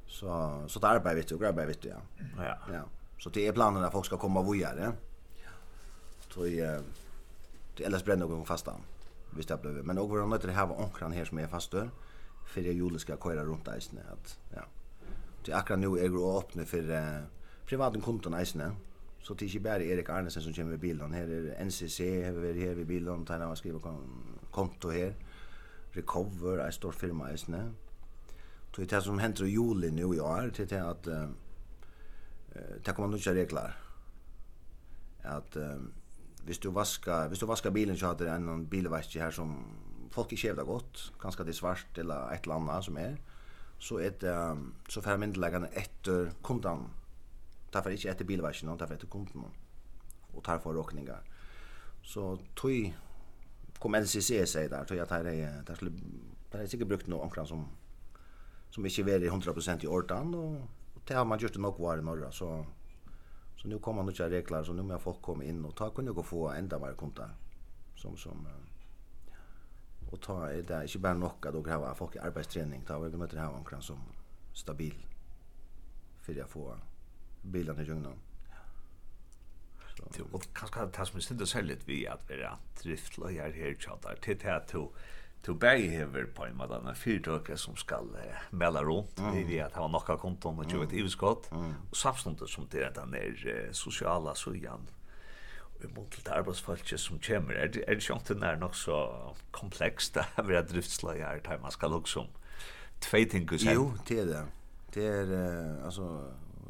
så 0.07 0.63
så 0.67 0.79
där 0.79 0.87
arbetar 0.87 1.15
vi 1.15 1.23
du, 1.23 1.35
och 1.35 1.43
arbetar 1.43 1.67
vi 1.67 1.73
till 1.73 1.89
ja. 1.89 2.43
Ja. 2.43 2.57
Ja. 2.73 2.81
Så 3.19 3.29
det 3.29 3.47
är 3.47 3.53
planen 3.53 3.83
att 3.83 3.91
folk 3.91 4.05
ska 4.05 4.17
komma 4.17 4.51
vidare. 4.51 4.91
Ja. 5.43 5.49
Så 6.29 6.45
i 6.45 6.81
det 7.77 7.83
eller 7.83 8.05
bränner 8.05 8.27
någon 8.27 8.45
fasta. 8.45 8.73
Visst 9.29 9.49
det 9.49 9.57
blir. 9.57 9.71
men 9.71 9.97
också 9.97 10.15
något 10.15 10.41
det 10.41 10.51
här 10.51 10.67
var 10.67 10.81
onkran 10.81 11.11
här 11.11 11.25
som 11.25 11.37
är 11.37 11.47
fast 11.47 11.71
Mm 11.73 11.89
för 12.45 12.61
Julie 12.61 12.99
ska 12.99 13.17
köra 13.17 13.43
runt 13.43 13.67
isen 13.77 13.99
att 14.13 14.39
ja. 14.55 14.61
Det 15.45 15.53
akkurat 15.53 15.79
nu 15.79 15.87
är 15.87 16.09
det 16.09 16.37
öppna 16.39 16.65
för 16.65 16.91
uh, 16.91 17.23
privata 17.65 18.01
konton 18.01 18.41
isne. 18.41 18.71
Så 19.21 19.33
det 19.33 19.45
är 19.45 19.47
inte 19.47 19.59
bara 19.59 19.83
Erik 19.83 20.09
Arnesen 20.09 20.43
som 20.43 20.53
kommer 20.53 20.69
med 20.69 20.79
bilen. 20.79 21.13
Här 21.13 21.27
är 21.27 21.65
NCC, 21.65 21.99
här 21.99 22.33
är 22.33 22.53
vi 22.53 22.65
här 22.65 22.75
vid 22.75 22.87
bilen. 22.87 23.25
Där 23.25 23.39
har 23.39 23.55
skrivit 23.55 23.81
konto 24.51 24.89
här. 24.89 25.13
Recover, 25.91 26.57
en 26.57 26.71
stor 26.71 26.91
firma 26.91 27.33
isne. 27.33 27.71
Så 28.75 28.81
det 28.81 28.93
är 28.93 29.01
som 29.01 29.19
händer 29.19 29.45
i 29.45 29.49
juli 29.49 29.91
nu 29.91 30.01
i 30.01 30.19
år, 30.19 30.51
det 30.57 30.71
är 30.71 30.83
att 30.83 31.07
uh, 31.07 31.29
det 32.83 32.91
kommer 32.91 33.07
nya 33.07 33.33
regler. 33.33 33.75
Att 35.23 35.55
eh, 35.55 35.77
hvis 36.45 36.59
du 36.59 36.69
vaskar, 36.69 37.27
hvis 37.27 37.39
du 37.39 37.45
vaskar 37.45 37.71
bilen 37.71 37.97
så 37.97 38.05
har 38.05 38.15
det 38.15 38.29
en 38.29 38.65
bilvask 38.65 39.15
här 39.15 39.31
som 39.31 39.65
folk 40.11 40.31
ikke 40.31 40.47
gjør 40.47 40.59
det 40.59 40.65
godt, 40.65 41.13
kanskje 41.21 41.45
det 41.45 41.55
er 41.55 41.59
svart 41.59 41.99
eller 42.01 42.29
et 42.33 42.45
eller 42.45 42.55
annet 42.55 42.85
som 42.85 42.97
er, 42.97 43.15
så 43.79 43.99
er 43.99 44.09
det, 44.21 44.35
så 44.89 45.01
får 45.01 45.17
myndelagene 45.21 45.69
etter 45.77 46.31
kunden, 46.43 46.87
derfor 47.73 47.89
ikke 47.89 48.09
etter 48.11 48.25
bilversen, 48.25 48.69
derfor 48.79 48.95
etter 48.95 49.11
kunden, 49.11 49.49
og 50.33 50.43
tar 50.43 50.61
for 50.63 50.73
råkninger. 50.73 51.17
Så 52.03 52.37
tog, 52.55 52.93
kom 53.79 53.97
LCC 53.97 54.45
seg 54.47 54.69
der, 54.71 54.85
tog 54.85 54.97
jeg 54.97 55.07
tar 55.09 55.25
det, 55.27 55.35
der 55.67 55.75
skulle, 55.75 55.93
der 56.51 56.61
er 56.63 56.71
sikkert 56.71 56.93
brukt 56.93 57.11
noe 57.11 57.25
omkring 57.25 57.47
som, 57.49 57.65
som 58.71 58.85
ikke 58.85 59.09
er 59.11 59.29
100% 59.31 59.83
i 59.83 59.91
ordan, 59.91 60.33
og, 60.35 60.57
og 60.95 61.07
det 61.07 61.17
har 61.17 61.27
man 61.27 61.39
gjort 61.39 61.57
det 61.57 61.61
nok 61.61 61.79
var 61.79 61.99
i 61.99 62.05
Norge, 62.05 62.31
så, 62.31 62.63
så 63.55 63.67
nu 63.67 63.79
kommer 63.79 64.03
man 64.03 64.13
ikke 64.13 64.29
regler, 64.29 64.63
så 64.63 64.73
nu 64.73 64.83
må 64.83 64.97
folk 64.97 65.21
komma 65.21 65.43
in 65.43 65.65
och 65.65 65.75
ta 65.75 65.89
kunna 65.89 66.11
gå 66.11 66.23
få 66.23 66.49
ända 66.49 66.79
mer 66.79 66.93
konta 66.93 67.29
som, 67.95 68.17
som, 68.17 68.45
uh, 68.45 68.64
och 70.15 70.21
ta 70.21 70.49
är 70.49 70.61
det 70.61 70.81
inte 70.83 70.99
bara 70.99 71.13
nog 71.13 71.47
att 71.47 71.67
ha 71.67 71.95
folk 71.95 72.15
i 72.15 72.19
arbetsträning 72.19 72.81
ta 72.81 72.99
vi 72.99 73.17
möter 73.17 73.37
här 73.37 73.53
omkring 73.53 73.81
som 73.81 73.99
stabil 74.53 75.05
för 76.21 76.33
jag 76.33 76.49
få 76.49 76.77
bilarna 77.41 77.81
i 77.81 77.85
jungna. 77.85 78.11
Och 80.31 80.43
kanske 80.53 80.85
det 80.85 81.05
som 81.05 81.17
är 81.17 81.21
synd 81.21 81.41
att 81.41 81.49
sälja 81.49 81.75
vi 81.85 82.07
att 82.07 82.29
vi 82.29 82.33
är 82.33 82.55
driftlöjar 82.83 83.51
här 83.51 83.75
tjatar 83.79 84.15
till 84.15 84.37
det 84.37 84.47
här 84.47 84.59
till 84.59 84.87
Du 85.45 85.53
bæg 85.53 85.89
hever 85.89 86.25
på 86.25 86.45
en 86.45 86.55
måte 86.57 86.75
en 86.75 86.95
fyrtøkere 86.95 87.57
som 87.57 87.75
skal 87.77 88.07
uh, 88.17 88.37
melde 88.49 88.81
rundt 88.81 89.19
mm. 89.19 89.49
i 89.49 89.59
at 89.59 89.73
han 89.73 89.83
har 89.83 89.91
nokka 89.93 90.15
konton 90.17 90.59
og 90.59 90.65
kjøret 90.65 90.89
mm. 90.89 90.99
iveskott 90.99 91.51
Mm. 91.51 91.73
Og 91.91 91.95
samstundet 91.95 92.49
som 92.49 92.65
det 92.71 92.81
er 92.81 92.89
den 92.95 93.13
er 93.13 93.43
uh, 93.45 93.71
sosiala 93.71 94.33
sujan 94.35 94.89
i 95.85 95.91
mån 95.95 96.07
til 96.11 96.29
arbeidsfolket 96.33 96.99
som 97.01 97.19
kommer, 97.23 97.57
er 97.57 97.71
det, 97.73 97.83
er 97.87 97.97
det 97.97 98.09
ikke 98.09 98.33
den 98.33 98.43
er 98.43 98.57
nok 98.61 98.75
så 98.75 98.97
komplekst 99.55 100.15
da 100.17 100.45
vi 100.45 100.57
har 100.57 100.67
driftslager 100.67 101.41
her, 101.45 101.61
man 101.61 101.71
skal 101.71 101.93
også 101.93 102.25
om 102.25 102.33
tvei 103.01 103.25
ting 103.29 103.49
hos 103.49 103.65
Jo, 103.65 103.91
det 104.07 104.19
er 104.19 104.25
det. 104.25 104.43
Det 104.95 105.05
er, 105.05 105.31
uh, 105.31 105.85
altså, 105.85 106.07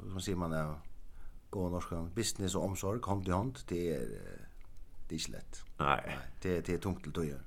som 0.09 0.19
sier 0.19 0.37
man 0.39 0.53
er 0.53 0.73
gå 1.53 1.69
norska 1.69 2.01
business 2.15 2.55
og 2.55 2.71
omsorg, 2.71 3.05
hånd 3.05 3.27
i 3.27 3.31
hånd, 3.31 3.61
det 3.69 3.81
er, 3.95 4.05
det 5.09 5.17
er 5.17 5.19
ikke 5.19 5.35
lett. 5.37 5.61
Nei. 5.79 5.99
Nei 6.09 6.21
det, 6.43 6.55
det 6.67 6.75
er 6.75 6.81
tungt 6.83 7.03
til 7.05 7.13
tøyer. 7.15 7.43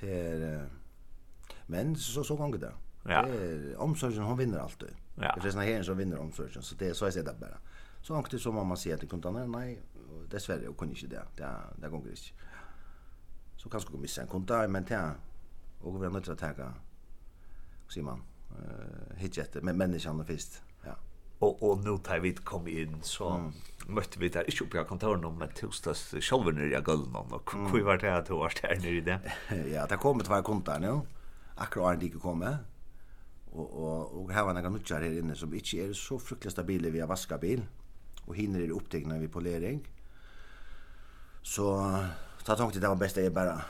Det 0.00 0.12
er, 0.12 0.46
uh, 0.62 1.56
men 1.68 1.96
så, 1.96 2.24
så 2.24 2.36
ganger 2.36 2.64
det. 2.66 2.72
Ja. 3.08 3.22
Det 3.22 3.42
er, 3.42 3.68
omsorgen, 3.84 4.24
hon 4.24 4.38
vinner 4.38 4.64
alltid. 4.64 4.96
Ja. 5.18 5.34
Det 5.36 5.44
er 5.44 5.54
sånn 5.54 5.66
her 5.66 5.84
som 5.86 5.98
vinner 5.98 6.22
omsorgen, 6.22 6.64
så 6.64 6.76
det 6.78 6.92
er 6.92 6.96
så 6.98 7.08
jeg 7.08 7.18
sier 7.18 7.28
det 7.28 7.36
bare. 7.40 7.60
Så 8.02 8.14
ganger 8.14 8.32
det 8.32 8.40
så 8.40 8.52
må 8.54 8.64
man 8.64 8.78
si 8.80 8.92
at 8.94 9.02
det 9.02 9.08
kunne 9.10 9.24
ta 9.24 9.32
nei, 9.34 9.76
dessverre 10.30 10.68
och 10.68 10.76
kunde 10.76 10.94
inte 10.94 11.06
det. 11.06 11.22
Det 11.36 11.50
det 11.76 11.88
går 11.88 12.00
inte. 12.08 12.22
Så 13.56 13.68
kanske 13.68 13.92
gå 13.92 13.98
missa 13.98 14.22
en 14.22 14.28
konta 14.28 14.68
men 14.68 14.84
det 14.84 15.14
och 15.80 16.02
vi 16.02 16.06
är 16.06 16.10
nöjda 16.10 16.32
att 16.32 16.38
ta. 16.38 16.72
Ser 17.88 18.02
man. 18.02 18.22
Eh 18.50 19.16
hitjet 19.16 19.62
med 19.62 19.76
människan 19.76 20.24
först. 20.26 20.62
Ja. 20.84 20.96
Och 21.38 21.62
och 21.62 21.78
nu 21.84 21.98
tar 21.98 22.18
vi 22.18 22.34
kom 22.34 22.68
in 22.68 23.02
så 23.02 23.28
mm. 23.30 23.52
møtte 23.86 24.20
vi 24.20 24.28
där 24.28 24.44
ikke 24.48 24.64
oppe 24.64 24.80
i 24.80 24.84
kontoren, 24.84 25.20
men 25.20 25.38
med 25.38 25.54
torsdags 25.54 26.14
själva 26.20 26.50
i 26.50 26.82
gulden, 26.82 27.16
og 27.16 27.30
någon 27.30 27.32
och 27.32 27.70
hur 27.70 27.84
var 27.84 27.96
det 27.96 28.16
at 28.16 28.28
du 28.28 28.34
var 28.34 28.52
där 28.62 28.80
nere 28.80 28.96
i 28.96 29.00
det. 29.00 29.20
ja, 29.74 29.86
det 29.86 29.96
kommer 29.96 30.24
två 30.24 30.42
kontor 30.42 30.78
nu. 30.78 31.00
Akkurat 31.56 32.02
inte 32.02 32.18
kommer 32.18 32.58
og 33.52 33.78
og 33.78 34.16
og 34.20 34.32
her 34.34 34.46
var 34.46 34.56
noen 34.56 34.72
nutjar 34.76 35.04
her 35.04 35.20
inne 35.22 35.36
som 35.36 35.52
ikke 35.54 35.88
er 35.88 35.94
så 35.96 36.18
fruktelig 36.20 36.52
stabile 36.52 36.92
via 36.92 37.06
vaskabil 37.08 37.58
vaska 37.58 37.66
bil 37.66 38.28
og 38.28 38.34
hinner 38.36 38.64
er 38.64 38.74
opptekna 38.76 39.18
vid 39.18 39.32
polering 39.32 39.80
Så 41.48 41.64
ta 42.44 42.56
tag 42.56 42.72
till 42.72 42.80
det 42.80 42.88
var 42.88 42.96
bästa 42.96 43.20
är 43.20 43.30
bara 43.30 43.64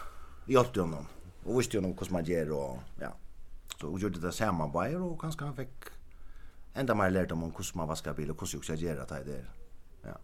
hjälpte 0.47 0.81
honom. 0.81 1.07
Och 1.45 1.61
visste 1.61 1.79
honom 1.79 1.97
hur 2.01 2.13
man 2.13 2.25
gör 2.25 2.53
och 2.53 2.79
ja. 3.01 3.13
Så 3.81 3.89
och 3.89 4.01
gjorde 4.01 4.21
det 4.21 4.33
samma 4.33 4.69
bara 4.69 5.03
och 5.03 5.21
kanske 5.21 5.45
han 5.45 5.57
fick 5.57 5.85
ända 6.75 6.95
mer 6.95 7.11
lärt 7.11 7.33
om 7.33 7.43
hur 7.43 7.77
man 7.77 7.89
vaskar 7.89 8.15
bil 8.15 8.31
och 8.31 8.41
hur 8.41 8.57
man 8.57 8.63
ska 8.63 8.75
göra 8.75 9.05
det 9.05 9.25
där. 9.25 9.51
Ja. 10.03 10.17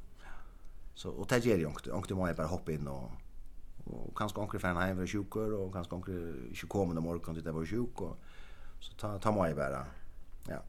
Så 0.94 1.10
och 1.10 1.26
det 1.26 1.44
gör 1.44 1.56
ju 1.56 1.66
inte. 1.66 1.90
Inte 1.90 2.14
man 2.14 2.34
bara 2.34 2.46
hoppa 2.46 2.72
in 2.72 2.88
och 2.88 3.10
och 3.84 4.16
kanske 4.18 4.40
onkel 4.40 4.60
fan 4.60 4.76
hem 4.76 4.96
för 4.96 5.06
sjukor 5.06 5.52
och 5.52 5.72
kanske 5.72 5.94
onkel 5.94 6.46
inte 6.48 6.66
kommer 6.66 6.94
någon 6.94 7.04
morgon 7.04 7.34
det 7.34 7.52
var 7.52 7.66
sjuk 7.66 8.00
och 8.00 8.16
så 8.80 8.92
ta 8.94 9.18
ta 9.18 9.32
mig 9.32 9.54
bara. 9.54 9.86
Ja. 10.48 10.62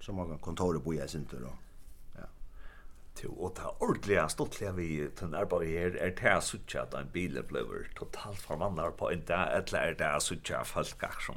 Så 0.00 0.12
man 0.12 0.28
kan 0.28 0.38
kontoret 0.38 0.84
bo 0.84 0.94
i 0.94 1.08
då. 1.30 1.52
Jo, 3.20 3.32
og 3.36 3.52
det 3.56 3.62
er 3.62 3.82
ordentlig 3.84 4.16
stortlig 4.32 4.70
vi 4.76 4.86
den 5.20 5.34
arbeid 5.38 5.66
her, 5.68 5.96
er 6.00 6.14
det 6.16 6.24
jeg 6.26 6.42
suttet 6.42 6.80
at 6.80 6.94
en 6.98 7.10
bil 7.12 7.36
blir 7.48 7.84
totalt 7.98 8.40
forvandlet 8.40 8.96
på 8.98 9.10
en 9.12 9.24
dag, 9.28 9.52
eller 9.58 9.78
er 9.78 9.98
det 9.98 10.08
jeg 10.08 10.22
suttet 10.22 10.56
at 10.56 10.66
folk 10.66 11.04
som 11.22 11.36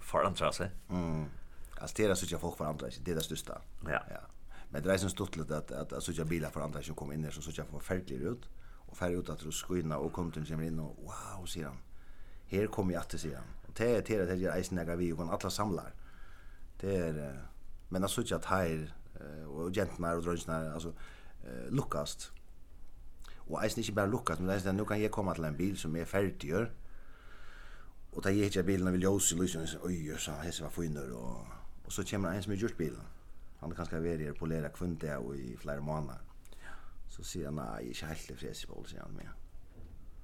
forandrer 0.00 0.50
seg? 0.52 0.74
Mm. 0.88 1.30
Altså, 1.78 1.94
det 1.96 2.10
er 2.10 2.14
suttet 2.14 2.36
at 2.36 2.42
folk 2.42 2.58
forandrer 2.58 2.90
seg, 2.90 3.06
det 3.06 3.14
er 3.14 3.20
det 3.20 3.24
største. 3.24 3.60
Ja. 3.86 4.02
ja. 4.10 4.24
Men 4.72 4.82
det 4.82 4.92
er 4.92 5.00
sånn 5.00 5.14
stortlig 5.14 5.46
at, 5.48 5.72
at, 5.72 5.92
at 5.92 6.04
suttet 6.04 6.26
at 6.26 6.28
biler 6.28 6.52
forandrer 6.52 6.84
seg 6.84 6.96
og 6.96 7.00
kommer 7.00 7.16
inn 7.16 7.24
her, 7.24 7.32
så 7.32 7.44
suttet 7.44 7.64
at 7.64 7.72
forferdelig 7.72 8.34
ut, 8.34 8.48
og 8.88 8.98
ferdig 8.98 9.22
ut 9.22 9.32
at 9.32 9.44
du 9.46 9.52
skøyner, 9.54 9.96
og 9.96 10.12
kom 10.12 10.30
til 10.32 10.44
kommer 10.48 10.68
inn, 10.68 10.80
og 10.82 11.00
wow, 11.06 11.46
sier 11.48 11.70
han, 11.70 11.80
her 12.52 12.68
kommer 12.68 12.98
jeg 12.98 13.08
til, 13.14 13.24
sier 13.26 13.40
han. 13.40 13.54
Og 13.68 13.76
det 13.78 13.88
er 13.88 14.02
det, 14.04 14.20
det 14.28 14.38
er 14.42 14.56
eisen 14.58 14.80
jeg 14.82 14.98
vi, 14.98 15.12
og 15.14 15.22
han 15.24 15.32
alle 15.32 15.50
samler. 15.50 15.94
Det 16.82 16.98
er, 16.98 17.22
men 17.88 18.04
jeg 18.04 18.10
suttet 18.10 18.36
at 18.40 18.50
her, 18.52 18.90
eh 19.20 19.44
och 19.44 19.74
gentnar 19.74 20.16
och 20.16 20.22
dröjsnar 20.22 20.70
alltså 20.70 20.92
eh 21.44 21.70
lukast. 21.70 22.30
Och 23.36 23.64
eisen 23.64 23.78
inte 23.78 23.92
bara 23.92 24.06
lukast, 24.06 24.40
men 24.40 24.50
eisen 24.50 24.76
nu 24.76 24.84
kan 24.84 25.02
jag 25.02 25.10
komma 25.10 25.34
till 25.34 25.44
en 25.44 25.56
bil 25.56 25.76
som 25.78 25.96
är 25.96 26.04
färdig 26.04 26.44
gör. 26.44 26.72
Och 28.10 28.22
där 28.22 28.30
gick 28.30 28.56
jag 28.56 28.66
bilen 28.66 28.92
vill 28.92 29.02
ljus 29.02 29.32
i 29.32 29.36
lysen 29.36 29.62
och 29.62 29.68
så 29.68 29.78
oj 29.82 30.16
så 30.18 30.30
här 30.30 30.62
var 30.62 30.70
finner 30.70 31.12
och 31.12 31.46
och 31.92 31.92
så 31.92 32.04
kommer 32.04 32.32
en 32.32 32.42
som 32.42 32.52
är 32.52 32.56
gjort 32.56 32.76
bilen. 32.76 33.04
Han 33.58 33.74
kan 33.74 33.86
ska 33.86 34.00
vara 34.00 34.16
där 34.16 34.32
på 34.32 34.46
lera 34.46 34.68
kvunte 34.68 35.16
och 35.16 35.36
i 35.36 35.56
flera 35.56 35.80
månader. 35.80 36.20
Så 37.08 37.24
säger 37.24 37.46
han 37.46 37.54
nej, 37.54 37.88
inte 37.88 38.06
helt 38.06 38.28
det 38.28 38.36
fräs 38.36 38.64
på 38.64 38.84
säger 38.84 39.02
han 39.02 39.12
med. 39.12 39.28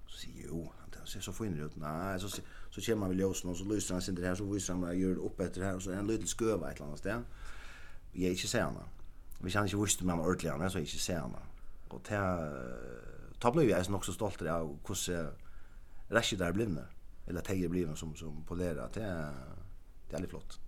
Så 0.06 0.18
säger 0.18 0.46
jo, 0.46 0.72
han 0.96 1.06
ser 1.06 1.20
så 1.20 1.32
fin 1.32 1.58
ut. 1.58 1.76
Nej, 1.76 2.20
så 2.20 2.28
så 2.70 2.80
kommer 2.80 2.96
man 2.96 3.08
vill 3.08 3.18
ljus 3.18 3.44
och 3.44 3.56
så 3.56 3.64
lyser 3.64 3.94
han 3.94 4.02
sen 4.02 4.14
det 4.14 4.26
här 4.26 4.34
så 4.34 4.44
visar 4.44 4.74
han 4.74 4.98
gör 4.98 5.16
upp 5.16 5.40
efter 5.40 5.60
det 5.60 5.66
här 5.66 5.76
och 5.76 5.82
så 5.82 5.90
en 5.90 6.06
liten 6.06 6.26
sköva 6.26 6.72
ett 6.72 6.80
annat 6.80 6.98
ställe 6.98 7.22
jeg 8.18 8.36
ikke 8.36 8.48
ser 8.50 8.64
henne. 8.66 8.84
Hvis 9.40 9.54
han 9.54 9.66
ikke 9.66 9.80
visste 9.82 10.02
om 10.02 10.08
han 10.08 10.20
ordentlig 10.20 10.50
henne, 10.52 10.70
så 10.70 10.78
jeg 10.78 10.86
ikke 10.88 11.02
ser 11.04 11.20
henne. 11.22 11.42
Og 11.90 12.00
ta, 12.04 12.22
ta 13.40 13.50
ble 13.54 13.68
jeg 13.68 13.90
nok 13.90 14.04
så 14.04 14.12
stolt 14.12 14.42
av 14.42 14.70
hvordan 14.86 15.28
rasket 16.12 16.40
der 16.40 16.52
blivne, 16.56 16.86
eller 17.28 17.44
teg 17.44 17.62
er 17.62 17.68
blivne 17.72 17.96
som, 17.96 18.14
som 18.16 18.42
polerer, 18.48 18.88
det 18.94 19.04
er, 19.04 19.36
det 20.08 20.16
er 20.16 20.24
litt 20.24 20.32
flott. 20.32 20.58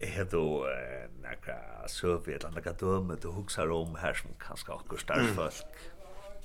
Er 0.00 0.24
du 0.32 0.64
nekka 1.20 1.58
søvi 1.92 2.32
eller 2.32 2.54
nekka 2.56 2.72
døme 2.80 3.18
du 3.20 3.28
hugsar 3.36 3.68
om 3.68 3.98
her 4.00 4.16
som 4.16 4.32
kanskje 4.40 4.72
akkur 4.78 5.00
starfolk 5.02 5.82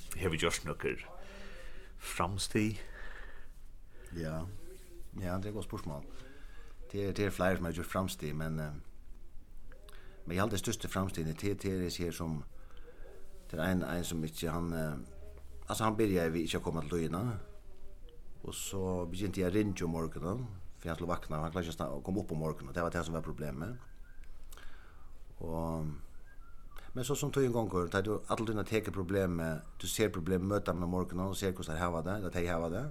Mm. 0.10 0.20
hever 0.20 0.38
gjørst 0.42 0.65
nukker 0.65 1.04
framstid? 1.98 2.80
Ja, 4.18 4.39
ja, 5.22 5.36
det 5.38 5.46
er 5.46 5.52
godt 5.52 5.65
spørsmål. 5.65 6.04
Det 6.92 7.04
er, 7.08 7.12
det 7.13 7.26
er 7.26 7.30
flere 7.30 7.56
som 7.56 7.65
har 7.65 7.72
gjort 7.78 7.86
framstid, 7.92 8.34
men 8.34 8.60
Men 10.30 10.38
jag 10.38 10.44
hade 10.44 10.58
största 10.58 10.88
framstegen 10.88 11.30
i 11.30 11.34
TTRS 11.34 12.00
här 12.00 12.12
som 12.12 12.44
till 13.50 13.60
en 13.60 13.84
en 13.84 14.04
som 14.04 14.24
inte 14.24 14.50
han 14.50 14.74
alltså 15.68 15.84
han 15.84 15.98
började 15.98 16.30
vi 16.30 16.42
inte 16.42 16.58
komma 16.58 16.82
till 16.82 16.89
Luna. 16.89 17.32
Och 18.42 18.56
så 18.56 19.06
begynte 19.06 19.42
jag 19.42 19.56
ringa 19.56 19.86
om 19.86 19.89
morgonen 19.89 20.46
för 20.80 20.89
jag 20.89 20.98
skulle 20.98 21.08
vakna 21.08 21.38
han 21.38 21.52
klarade 21.52 21.72
inte 21.72 21.84
att 21.84 22.04
komma 22.04 22.20
upp 22.22 22.28
på 22.28 22.36
morgonen. 22.36 22.74
Det 22.74 22.82
var 22.82 22.92
det 22.92 23.04
som 23.04 23.13
var 23.13 23.22
problemet. 23.22 23.70
Och 25.38 25.86
men 26.94 27.06
så 27.06 27.15
som 27.15 27.32
tog 27.32 27.44
en 27.44 27.52
gång 27.52 27.70
går 27.70 28.04
du 28.04 28.22
alltid 28.28 28.56
när 28.56 28.63
teker 28.63 28.92
problem 28.92 29.42
du 29.82 29.88
ser 29.88 30.10
problem 30.10 30.48
möta 30.48 30.74
med 30.74 30.89
morgonen 30.89 31.26
och 31.26 31.38
ser 31.38 31.52
hur 31.52 31.63
det 31.63 31.80
här 31.80 31.92
var 31.92 32.04
det 32.04 32.28
att 32.28 32.34
det 32.34 32.48
här 32.48 32.60
var 32.60 32.70
det. 32.70 32.89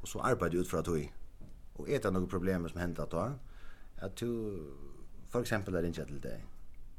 Och 0.00 0.08
så 0.08 0.20
arbetar 0.20 0.48
du 0.48 0.58
ut 0.58 0.68
för 0.68 0.78
att 0.78 0.84
du 0.84 1.08
och 1.72 1.88
äta 1.88 2.10
några 2.10 2.26
problem 2.26 2.68
som 2.68 2.80
hänt 2.80 2.98
att 2.98 3.10
då 3.10 3.32
att 4.00 4.16
du 4.16 4.58
för 5.32 5.40
exempel 5.40 5.74
där 5.74 5.82
ringa 5.82 6.04
till 6.04 6.20
dig. 6.20 6.44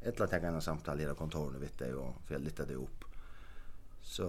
Ett 0.01 0.19
lat 0.19 0.31
jag 0.31 0.43
en 0.43 0.61
samtal 0.61 1.01
i 1.01 1.07
kontoret 1.17 1.61
vet 1.61 1.81
jag 1.81 1.97
och 1.97 2.15
för 2.25 2.39
lite 2.39 2.65
det 2.65 2.75
upp. 2.75 3.03
Så 4.01 4.23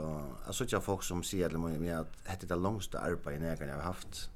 jag 0.46 0.54
såg 0.54 0.66
jag 0.70 0.84
folk 0.84 1.02
som 1.02 1.22
säger 1.22 1.48
det 1.48 1.58
mig 1.58 1.92
att 1.92 2.12
hette 2.24 2.46
det 2.46 2.56
längsta 2.56 2.98
arbetet 2.98 3.60
jag 3.60 3.74
har 3.74 3.82
haft. 3.82 4.30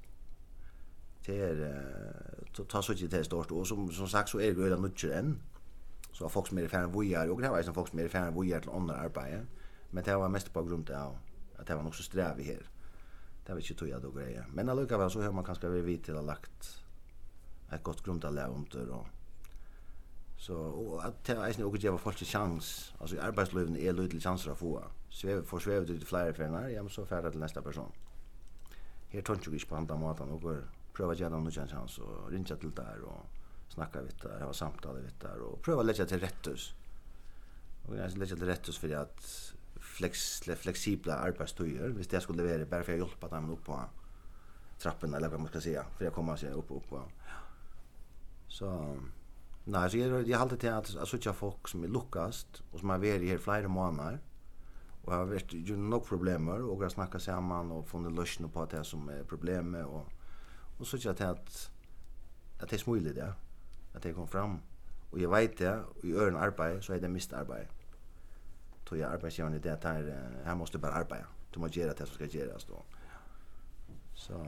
Det 1.26 1.40
är 1.40 1.85
ta 2.68 2.83
så 2.83 2.92
det 2.92 3.24
stort 3.24 3.50
og 3.52 3.66
som 3.66 3.92
som 3.92 4.09
sagt 4.09 4.28
så 4.28 4.40
er 4.40 4.50
det 4.50 4.57
jo 4.57 4.64
redan 4.64 4.83
mycket 4.83 5.11
än. 5.11 5.40
Så 6.12 6.28
folk 6.28 6.46
som 6.46 6.59
är 6.59 6.62
i 6.62 6.68
färden 6.68 6.92
vojar 6.92 7.28
och 7.28 7.42
det 7.42 7.50
var 7.50 7.62
som 7.62 7.74
folk 7.74 7.88
som 7.88 7.98
är 7.98 8.04
i 8.04 8.09
färden 8.09 8.35
vojar 8.35 8.61
til 8.61 8.70
andra 8.70 8.94
arbete. 8.94 9.46
Men 9.90 10.04
det 10.04 10.16
var 10.16 10.28
mest 10.28 10.52
på 10.52 10.62
grunn 10.62 10.87
av 10.94 11.18
att 11.59 11.66
det 11.66 11.74
var 11.74 11.83
nog 11.83 11.94
så 11.94 12.02
sträv 12.02 12.38
her. 12.38 12.44
här. 12.44 12.62
Det 13.46 13.52
var 13.52 13.61
inte 13.61 13.74
tog 13.74 14.02
då 14.02 14.11
grejer. 14.11 14.46
Men 14.52 14.68
allukavel 14.68 15.11
så 15.11 15.22
har 15.22 15.33
man 15.33 15.44
kanske 15.44 15.68
vært 15.68 15.85
vid 15.85 16.04
till 16.04 16.14
å 16.14 16.16
ha 16.16 16.22
lagt 16.22 16.85
ett 17.72 17.83
gott 17.83 18.04
grundalag 18.04 18.54
under 18.54 18.88
och 18.88 19.07
Så 20.38 20.57
och 20.57 21.05
att 21.05 21.24
det 21.24 21.33
är 21.33 21.61
nog 21.61 21.77
att 21.77 21.83
ge 21.83 21.98
folk 21.98 22.20
en 22.20 22.27
chans. 22.27 22.94
Alltså 22.98 23.16
i 23.16 23.18
arbetslivet 23.18 23.79
är 23.79 23.92
det 23.92 24.03
lite 24.03 24.20
chanser 24.20 24.51
att 24.51 24.59
få. 24.59 24.85
Sväv 25.11 25.44
för 25.44 25.59
sväv 25.59 25.87
till 25.87 26.07
flera 26.07 26.33
färnar, 26.33 26.68
ja 26.68 26.83
men 26.83 26.90
så 26.90 27.07
färdas 27.07 27.31
till 27.31 27.40
nästa 27.40 27.62
person. 27.62 27.92
Här 29.09 29.22
tar 29.22 29.35
inte 29.35 29.66
på 29.66 29.77
andra 29.77 29.96
maten 29.96 30.31
och 30.31 30.42
går 30.42 30.64
pröva 30.92 31.14
ge 31.14 31.29
dem 31.29 31.46
en 31.46 31.53
chans 31.53 31.98
och 31.98 32.31
ringa 32.31 32.57
till 32.57 32.70
där 32.70 33.01
och 33.03 33.27
snacka 33.68 34.03
vitt 34.03 34.22
där, 34.22 34.40
ha 34.40 34.53
samtal 34.53 35.03
vitt 35.03 35.20
där 35.20 35.40
och 35.40 35.62
prova 35.62 35.83
lägga 35.83 36.07
till 36.07 36.20
rättus. 36.20 36.74
Och 37.88 37.96
jag 37.96 38.16
lägga 38.16 38.37
till 38.37 38.46
rättus 38.46 38.79
för 38.79 38.90
att 38.90 39.53
flex 39.81 40.40
flexibla 40.40 41.14
arbetstider, 41.14 41.88
visst 41.88 42.11
det 42.11 42.20
skulle 42.20 42.42
vara 42.42 42.66
bara 42.66 42.83
för 42.83 42.92
att 42.92 42.98
hjälpa 42.98 43.29
dem 43.29 43.51
upp 43.51 43.64
på 43.64 43.81
trappen 44.79 45.14
eller 45.14 45.29
vad 45.29 45.40
man 45.40 45.48
ska 45.48 45.61
säga, 45.61 45.85
för 45.98 46.33
att 46.33 46.40
se 46.40 46.51
upp 46.51 46.70
upp 46.70 46.92
upp. 46.92 47.01
Så 48.48 48.96
Nei, 49.68 49.88
så 49.90 49.98
jeg, 49.98 50.28
jeg 50.28 50.38
halte 50.38 50.57
til 50.57 50.72
at 50.72 50.88
så 50.88 51.18
tjocka 51.18 51.37
folk 51.37 51.68
som 51.68 51.83
er 51.85 51.90
lukkast, 51.92 52.62
och 52.72 52.81
som 52.81 52.88
har 52.90 52.98
varit 52.98 53.28
här 53.28 53.38
flera 53.38 53.68
månader 53.68 54.18
och 55.04 55.14
har 55.14 55.24
vært 55.24 55.52
ju 55.52 55.76
nok 55.76 56.07
problem 56.07 56.48
och 56.48 56.83
har 56.83 56.88
snackat 56.88 57.22
samman 57.22 57.70
och 57.70 57.88
funnit 57.88 58.12
lösningar 58.12 58.52
på 58.52 58.64
det 58.64 58.85
som 58.85 59.09
är 59.09 59.24
problemet 59.24 59.87
och 59.87 60.07
och 60.78 60.87
så 60.87 60.98
tjocka 60.98 61.14
til 61.14 61.24
att 61.24 61.70
att 62.61 62.70
det 62.70 62.76
är 62.76 62.78
smulig 62.78 63.14
det, 63.14 63.35
att 63.94 64.02
det 64.02 64.12
kom 64.12 64.28
fram 64.28 64.61
och 65.11 65.18
jag 65.18 65.31
vet 65.31 65.59
det 65.59 65.85
och 65.85 66.04
i 66.04 66.12
øren 66.12 66.37
arbete 66.37 66.83
så 66.83 66.92
är 66.92 67.00
det 67.00 67.09
mist 67.09 67.33
arbete. 67.33 67.68
jeg 68.90 69.38
jag 69.38 69.54
i 69.54 69.59
det 69.59 69.83
där 69.83 70.42
här 70.44 70.54
måste 70.54 70.78
bara 70.78 70.92
arbeta. 70.92 71.26
Du 71.54 71.61
måste 71.61 71.81
göra 71.81 71.94
det 71.94 72.07
som 72.07 72.14
ska 72.14 72.38
göras 72.38 72.64
då. 72.64 72.83
Så 74.14 74.46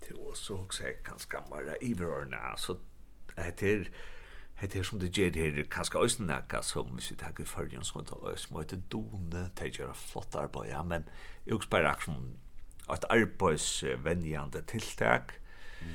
det 0.00 0.14
var 0.14 0.34
så 0.34 0.58
också 0.58 0.82
kan 1.04 1.18
skamma 1.18 1.76
i 1.80 1.94
vörna 1.94 2.56
så 2.56 2.76
det 3.38 3.72
er 3.72 3.84
Det 4.60 4.76
er 4.76 4.82
som 4.82 4.98
det 4.98 5.12
gjør 5.14 5.36
her, 5.38 5.64
kanskje 5.70 5.98
også 5.98 6.22
nækka 6.22 6.62
som 6.62 6.86
hvis 6.86 7.10
vi 7.10 7.16
takker 7.16 7.44
førjen 7.44 7.84
som 7.84 8.04
det 8.04 8.16
er 8.32 8.36
som 8.36 8.56
heter 8.58 8.80
Done, 8.90 9.50
det 9.60 9.76
gjør 9.78 9.92
flott 9.94 10.34
arbeid, 10.34 10.70
ja, 10.70 10.82
men 10.82 11.04
jeg 11.46 11.54
også 11.54 11.68
bare 11.70 11.88
akkur 11.88 12.04
som 12.04 12.34
et 12.92 13.04
arbeidsvenjande 13.10 14.62
tiltak, 14.62 15.32
mm. 15.80 15.86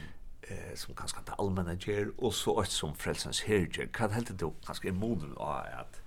eh, 0.47 0.75
som 0.75 0.95
kanskje 0.95 1.25
det 1.27 1.35
allmenne 1.39 1.75
gjør, 1.75 2.11
og 2.17 2.33
så 2.33 2.59
et 2.61 2.71
som 2.71 2.95
frelsens 2.95 3.41
her 3.41 3.65
gjør. 3.65 3.89
Hva 3.97 4.07
heldig 4.13 4.39
du 4.39 4.53
kanskje 4.65 4.87
er 4.87 4.97
moden 4.97 5.33
av 5.37 5.67
at, 5.79 6.01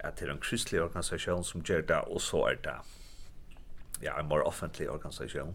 at 0.00 0.18
det 0.18 0.28
er 0.28 0.34
en 0.34 0.42
kristelig 0.42 0.82
organisasjon 0.82 1.44
som 1.44 1.62
gjør 1.62 1.80
det, 1.80 2.00
og 2.10 2.20
så 2.20 2.44
er 2.50 2.60
det 2.64 2.76
ja, 4.02 4.18
en 4.18 4.28
mer 4.28 4.44
offentlig 4.44 4.90
organisasjon? 4.90 5.54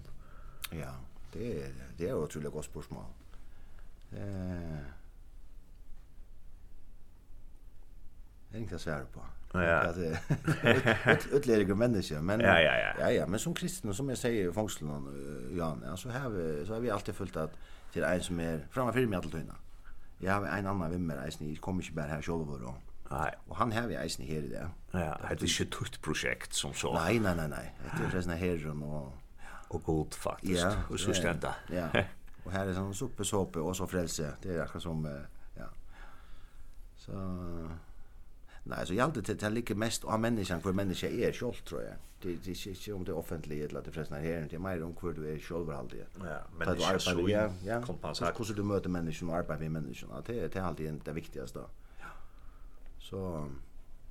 Ja, 0.74 0.92
det 1.34 1.66
er, 1.66 1.72
det 1.98 2.08
er 2.08 2.12
jo 2.12 2.26
utrolig 2.26 2.52
godt 2.52 2.66
spørsmål. 2.66 3.19
Eh. 4.12 4.80
Inga 8.54 8.80
svär 8.80 9.06
på. 9.14 9.22
Ja. 9.54 9.94
Utleriga 11.32 11.76
människor 11.76 12.22
men 12.22 12.40
ja 12.40 12.62
ja 12.62 12.78
ja. 12.78 12.94
Ja 13.00 13.12
ja, 13.12 13.28
men 13.28 13.40
som 13.40 13.54
kristen 13.54 13.94
som 13.94 14.10
jag 14.10 14.18
säger 14.18 14.50
i 14.50 14.54
fångslorna 14.54 15.12
Jan, 15.52 15.84
alltså 15.84 16.10
har 16.10 16.30
vi, 16.30 16.66
så 16.66 16.74
har 16.74 16.80
vi 16.80 16.90
alltid 16.90 17.16
följt 17.16 17.36
att 17.36 17.54
till 17.94 18.04
en 18.04 18.22
som 18.22 18.40
är 18.40 18.68
framför 18.72 19.06
mig 19.06 19.18
alltid 19.18 19.32
tunna. 19.32 19.56
Jag 20.18 20.34
har 20.34 20.46
en 20.46 20.68
annan 20.68 20.92
vimmer, 20.92 21.26
eisen, 21.26 21.50
jag 21.50 21.62
kommer 21.62 21.84
inte 21.84 21.94
bara 21.94 22.06
här 22.06 22.22
själv 22.22 22.52
och 22.52 22.60
då. 22.60 22.76
Nej. 23.12 23.36
Och 23.48 23.56
han 23.56 23.72
har 23.72 23.88
vi 23.88 23.96
eisen 23.96 24.26
här 24.26 24.36
i 24.36 24.48
det. 24.48 24.70
Ja, 24.92 25.00
det 25.00 25.28
är 25.28 25.32
inte 25.32 25.64
ett 25.64 25.72
tutt 25.72 26.02
projekt 26.02 26.54
som 26.54 26.74
så. 26.74 26.94
Nej, 26.94 27.20
nej, 27.20 27.36
nej, 27.36 27.50
nej. 27.50 27.74
Det 28.12 28.18
är 28.18 28.22
såna 28.22 28.36
här 28.36 28.84
och... 28.84 29.14
Och 29.68 29.84
god 29.84 30.14
faktiskt. 30.14 30.62
Ja, 30.62 30.76
och 30.90 31.00
så 31.00 31.14
stända. 31.14 31.56
Ja. 31.72 32.04
Och 32.44 32.52
här 32.52 32.68
är 32.68 32.74
sån 32.74 32.96
suppe 32.96 33.26
såpe 33.26 33.60
och 33.60 33.78
så 33.78 33.88
frälse. 33.88 34.34
Det 34.42 34.56
är 34.56 34.62
akkurat 34.62 34.84
som 34.84 35.26
ja. 35.58 35.66
Så 36.96 37.12
Nej, 38.64 38.88
så 38.88 38.94
jag 38.94 39.14
det 39.14 39.40
det 39.40 39.50
ligger 39.50 39.76
mest 39.76 40.04
av 40.04 40.20
människan 40.20 40.62
för 40.62 40.74
människa 40.74 41.08
är 41.08 41.32
själv 41.32 41.54
tror 41.54 41.82
jag. 41.82 41.94
Det 42.22 42.36
det 42.44 42.52
är 42.52 42.68
inte 42.68 42.94
om 42.94 43.04
det 43.04 43.14
offentligt 43.14 43.70
eller 43.70 43.82
det 43.82 43.92
förresten 43.92 44.24
här 44.24 44.42
inte 44.42 44.60
mer 44.60 44.84
om 44.84 44.96
hur 45.02 45.14
du 45.14 45.34
är 45.34 45.40
själv 45.40 45.70
alltid. 45.70 46.06
Ja, 46.20 46.38
men 46.58 46.78
det 46.78 46.84
är 46.84 46.98
så 46.98 47.30
ja, 47.30 47.50
ja. 47.66 47.82
Kompensat. 47.82 48.40
Hur 48.40 48.56
du 48.56 48.64
möter 48.64 48.90
människan 48.90 49.30
och 49.30 49.36
arbetar 49.36 49.60
med 49.60 49.72
människan. 49.72 50.10
Det 50.26 50.40
är 50.40 50.50
det 50.50 50.56
är 50.56 50.64
alltid 50.64 51.02
det 51.06 51.14
viktigaste. 51.14 51.60
Ja. 52.00 52.06
Så 53.00 53.48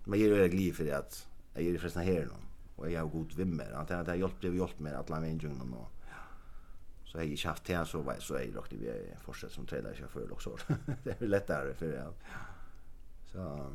men 0.05 0.21
jag 0.21 0.39
är 0.39 0.49
glad 0.49 0.75
för 0.75 0.93
att 0.93 1.27
jag 1.55 1.65
är 1.65 1.79
förresten 1.79 2.03
här 2.03 2.21
nu 2.21 2.31
och 2.77 2.91
jag 2.91 3.01
har 3.01 3.09
god 3.09 3.33
vimmer. 3.33 3.73
Att 3.73 3.89
det 3.89 3.95
har 3.95 4.15
hjälpt 4.15 4.43
det 4.43 4.49
hjälpt 4.49 4.81
mig 4.81 4.95
att 4.95 5.11
lämna 5.11 5.29
in 5.29 5.39
jungen 5.39 5.75
och 5.75 5.91
Så 7.09 7.19
jag 7.19 7.27
inte 7.27 7.49
haft 7.49 7.65
det 7.65 7.87
så 7.87 8.01
var 8.01 8.15
så 8.21 8.35
jag 8.35 8.65
det 8.71 8.77
vi 8.77 9.15
fortsätter 9.25 9.55
som 9.55 9.67
trailer 9.67 9.97
jag 10.01 10.11
för 10.11 10.33
också. 10.33 10.57
det 11.05 11.21
är 11.21 11.27
lättare 11.27 11.75
för 11.75 11.87
det. 11.87 12.13
Så 13.33 13.73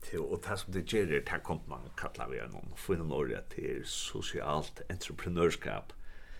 till 0.00 0.18
och 0.18 0.42
det 0.48 0.56
som 0.56 0.72
det 0.72 0.92
ger 0.92 1.06
det 1.06 1.28
här 1.28 1.38
kommer 1.38 1.62
man 1.66 1.80
kalla 1.96 2.28
vi 2.28 2.40
någon 2.40 2.72
för 2.76 2.94
en 2.94 3.12
ordet 3.12 3.50
till 3.50 3.82
socialt 3.84 4.80
entreprenörskap. 4.90 5.92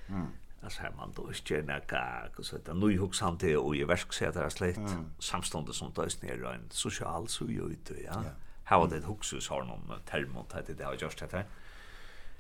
Mm. 0.09 0.27
Alltså 0.63 0.83
här 0.83 0.93
man 0.97 1.13
då 1.17 1.29
är 1.29 1.63
det 1.63 1.63
några 1.63 2.29
och 2.39 2.45
så 2.45 2.59
där 2.59 2.75
nu 2.75 2.99
hooks 2.99 3.21
han 3.21 3.39
och 3.57 3.77
i 3.77 3.85
verksätter 3.85 4.49
slett 4.49 4.77
mm. 4.77 5.05
samståndet 5.19 5.75
som 5.75 5.93
tas 5.93 6.23
ner 6.23 6.45
en 6.45 6.71
social 6.71 7.29
så 7.29 7.45
ju 7.45 7.63
ut 7.63 7.91
ja. 8.05 8.25
Här 8.65 8.79
var 8.79 8.89
det 8.89 9.05
huxus 9.05 9.49
har 9.49 9.65
någon 9.65 10.01
termot 10.05 10.53
här 10.53 10.65
det 10.67 10.85
har 10.85 10.97
just 11.01 11.19
det 11.19 11.33
här. 11.33 11.47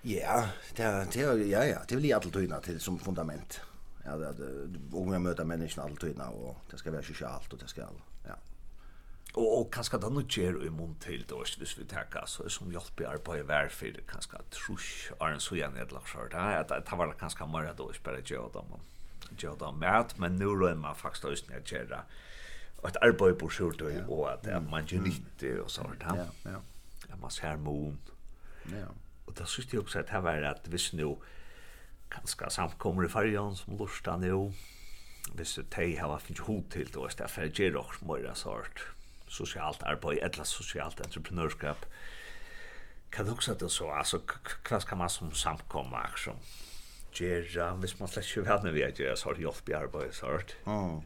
Ja, 0.09 0.49
det 0.77 1.09
det 1.13 1.47
ja 1.47 1.65
ja, 1.65 1.79
det 1.89 1.97
blir 1.97 2.15
alltid 2.15 2.33
tydna 2.33 2.61
till 2.61 2.81
som 2.81 2.99
fundament. 2.99 3.61
Ja, 4.05 4.17
det 4.17 4.35
om 4.93 5.13
jag 5.13 5.23
möter 5.23 5.45
människan 5.45 5.85
alltid 5.85 6.01
tydna 6.01 6.29
och 6.29 6.57
det 6.71 6.79
ska 6.79 6.91
vara 6.91 7.03
socialt 7.03 7.53
och 7.53 7.59
det 7.59 7.69
ska 7.69 7.81
ja. 7.81 8.37
Och 9.35 9.61
och 9.61 9.75
kanske 9.75 9.99
då 9.99 10.09
nu 10.09 10.25
ger 10.29 10.67
i 10.67 10.71
mun 10.71 10.95
till 11.01 11.25
då 11.29 11.45
hvis 11.59 11.79
vi 11.79 11.85
tar 11.85 12.27
så 12.27 12.49
som 12.49 12.73
hjälp 12.73 13.01
i 13.01 13.05
arbete 13.05 13.43
var 13.43 13.69
för 13.69 14.01
kanske 14.09 14.37
trusch 14.51 15.13
är 15.21 15.39
så 15.39 15.55
igen 15.55 15.77
ett 15.77 15.93
lag 15.93 16.09
så 16.09 16.25
där 16.31 16.61
att 16.61 16.69
det 16.69 16.97
var 16.97 17.15
kanske 17.19 17.47
mer 17.47 17.75
då 17.77 17.93
spela 17.93 18.19
jag 18.25 18.51
då 18.53 18.65
man 18.71 18.81
jag 19.39 19.59
då 19.59 19.73
mat 19.73 20.19
men 20.19 20.37
nu 20.37 20.45
rör 20.45 20.75
man 20.75 20.95
faktiskt 20.95 21.25
just 21.25 21.49
när 21.49 21.57
jag 21.57 21.73
gör 21.73 22.05
ett 22.89 22.97
arbete 22.97 23.39
på 23.41 23.49
skjort 23.49 23.83
och 24.09 24.33
att 24.33 24.71
man 24.71 24.87
gör 24.87 25.01
nytte 25.01 25.61
och 25.61 25.71
sånt. 25.71 26.01
Ja, 26.01 26.17
ja. 26.43 26.61
Ja, 27.09 27.17
man 27.17 27.31
ser 27.31 27.57
mun. 27.57 27.99
Ja. 28.65 28.89
Og 29.27 29.39
da 29.39 29.45
synes 29.45 29.73
jeg 29.73 29.81
også 29.81 29.99
at 29.99 30.11
det 30.13 30.23
var 30.25 30.51
at 30.51 30.69
hvis 30.71 30.93
nå 30.95 31.17
kanskje 32.11 32.51
samkommer 32.51 33.05
i 33.07 33.11
fargen 33.11 33.57
som 33.59 33.79
lortet 33.79 34.21
nå, 34.23 34.53
hvis 35.35 35.59
de 35.59 35.89
har 35.99 36.19
finnet 36.23 36.45
hod 36.47 36.63
til 36.71 36.87
det, 36.87 36.97
og 36.97 37.11
det 37.11 37.25
er 37.27 37.33
ferdig 37.33 37.77
også 37.77 38.07
mer 38.07 38.35
sort 38.35 38.87
sosialt 39.27 39.83
arbeid, 39.83 40.19
eller 40.23 40.45
sosialt 40.45 41.01
entreprenørskap, 41.01 41.87
kan 43.13 43.27
du 43.27 43.33
også 43.33 43.53
at 43.53 43.61
det 43.61 43.71
så, 43.71 43.91
altså, 43.91 44.21
hva 44.69 44.79
skal 44.81 44.99
man 44.99 45.11
som 45.11 45.35
samkommer, 45.35 46.15
som 46.17 46.39
gjøre, 47.17 47.71
hvis 47.81 47.99
man 48.01 48.11
slett 48.11 48.29
ikke 48.29 48.47
vet 48.49 48.65
når 48.65 48.75
vi 48.77 48.83
er 48.85 48.97
gjør 48.97 49.15
sort 49.19 49.39
hjelp 49.41 49.71
i 49.71 49.77
arbeid, 49.79 50.13
sort. 50.13 50.57
Mm. 50.67 51.01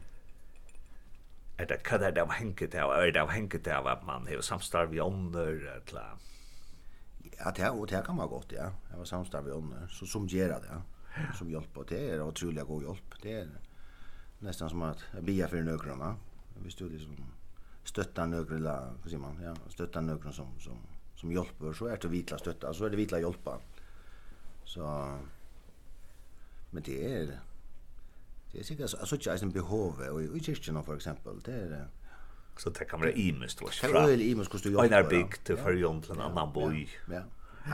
Er 1.61 1.69
det 1.71 1.81
hva 1.87 2.01
er 2.01 2.17
det 2.17 2.25
avhengig 2.25 2.71
av, 2.75 2.95
er 2.97 3.13
det 3.15 3.23
avhengig 3.23 3.63
av 3.69 3.89
at 3.89 4.05
man 4.07 4.27
har 4.29 4.43
samstarv 4.45 4.95
i 4.97 5.01
ånder, 5.01 5.61
eller 5.77 6.19
ja, 7.45 7.51
det, 7.57 7.71
og 7.71 7.89
det 7.89 8.05
kan 8.07 8.17
man 8.17 8.29
godt, 8.29 8.53
ja. 8.53 8.71
Jeg 8.91 8.99
var 8.99 9.05
samstarv 9.05 9.49
i 9.49 9.51
ånden, 9.51 9.89
så 9.89 10.07
som 10.07 10.29
gjør 10.29 10.59
det, 10.61 10.71
ja. 10.71 10.81
Som 11.35 11.49
hjelp, 11.49 11.77
og 11.77 11.89
det 11.89 12.01
er 12.13 12.23
utrolig 12.23 12.65
god 12.67 12.83
hjelp. 12.83 13.17
Det 13.23 13.33
er 13.41 13.49
nästan 14.41 14.71
som 14.71 14.83
att 14.83 14.99
bia 15.23 15.49
för 15.49 15.63
nökrarna. 15.63 16.17
Vi 16.63 16.71
du 16.79 16.89
liksom 16.89 17.17
stötta 17.85 18.27
nökrarna, 18.27 18.95
hva 19.03 19.09
sier 19.09 19.19
man? 19.19 19.41
Ja, 19.43 19.55
stöttar 19.69 20.01
nökrarna 20.03 20.33
som 20.33 20.59
som 20.61 20.79
som 21.17 21.33
hjälper 21.33 21.73
så 21.73 21.87
är 21.87 21.99
det 22.03 22.09
vitla 22.09 22.39
stötta, 22.39 22.75
så 22.75 22.85
är 22.85 22.91
det 22.91 22.97
vitla 22.97 23.21
hjälpa. 23.21 23.61
Så 24.65 24.83
men 26.71 26.83
det 26.83 27.15
är 27.15 27.41
det 28.53 28.59
är 28.59 28.63
säkert 28.63 28.81
jeg 28.81 29.07
synes 29.07 29.27
ikke, 29.27 29.47
en 29.47 29.53
behov 29.53 30.01
och 30.01 30.23
i 30.23 30.41
kyrkan 30.41 30.85
för 30.85 30.97
exempel, 30.97 31.41
det 31.41 31.53
är 31.53 31.89
Så 32.57 32.71
det 32.71 32.85
kan 32.85 33.01
vara 33.01 33.13
imus 33.13 33.55
då. 33.55 33.69
Det 33.81 33.87
är 33.87 34.07
väl 34.07 34.21
imus 34.21 34.49
kost 34.49 34.65
du 34.65 34.71
jobbar. 34.71 34.85
Einar 34.85 35.03
big 35.03 35.45
till 35.45 35.57
för 35.57 35.73
jom 35.73 36.03
till 36.03 36.13
en 36.13 36.21
annan 36.21 36.53
boy. 36.53 36.89
Ja. 37.11 37.23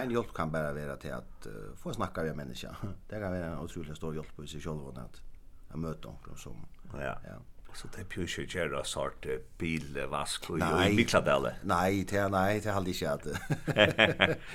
En 0.03 0.11
hjälp 0.11 0.35
kan 0.35 0.53
bara 0.53 0.73
vara 0.73 0.97
till 0.97 1.13
att 1.13 1.47
få 1.77 1.93
snacka 1.93 2.23
med 2.23 2.37
människa. 2.37 2.77
Det 3.09 3.21
kan 3.21 3.31
vara 3.33 3.45
en 3.47 3.59
otroligt 3.59 3.97
stor 3.97 4.15
hjälp 4.15 4.41
i 4.45 4.47
sig 4.47 4.61
själv 4.61 4.89
att 4.89 5.21
att 5.69 5.79
möta 5.79 6.09
någon 6.09 6.37
som. 6.37 6.67
Ja. 6.93 7.19
Ja. 7.25 7.39
Så 7.75 7.89
det 7.97 8.15
är 8.15 8.19
ju 8.19 8.27
ju 8.27 8.59
gärna 8.59 8.85
sort 8.85 9.27
bil 9.59 10.07
vask 10.11 10.51
och 10.51 10.59
i 10.59 10.97
Mikladale. 10.97 11.55
Nej, 11.63 12.05
det 12.05 12.17
är 12.17 12.29
nej, 12.29 12.61
det 12.61 12.69
har 12.69 12.77
aldrig 12.77 12.97
skett. 12.97 13.27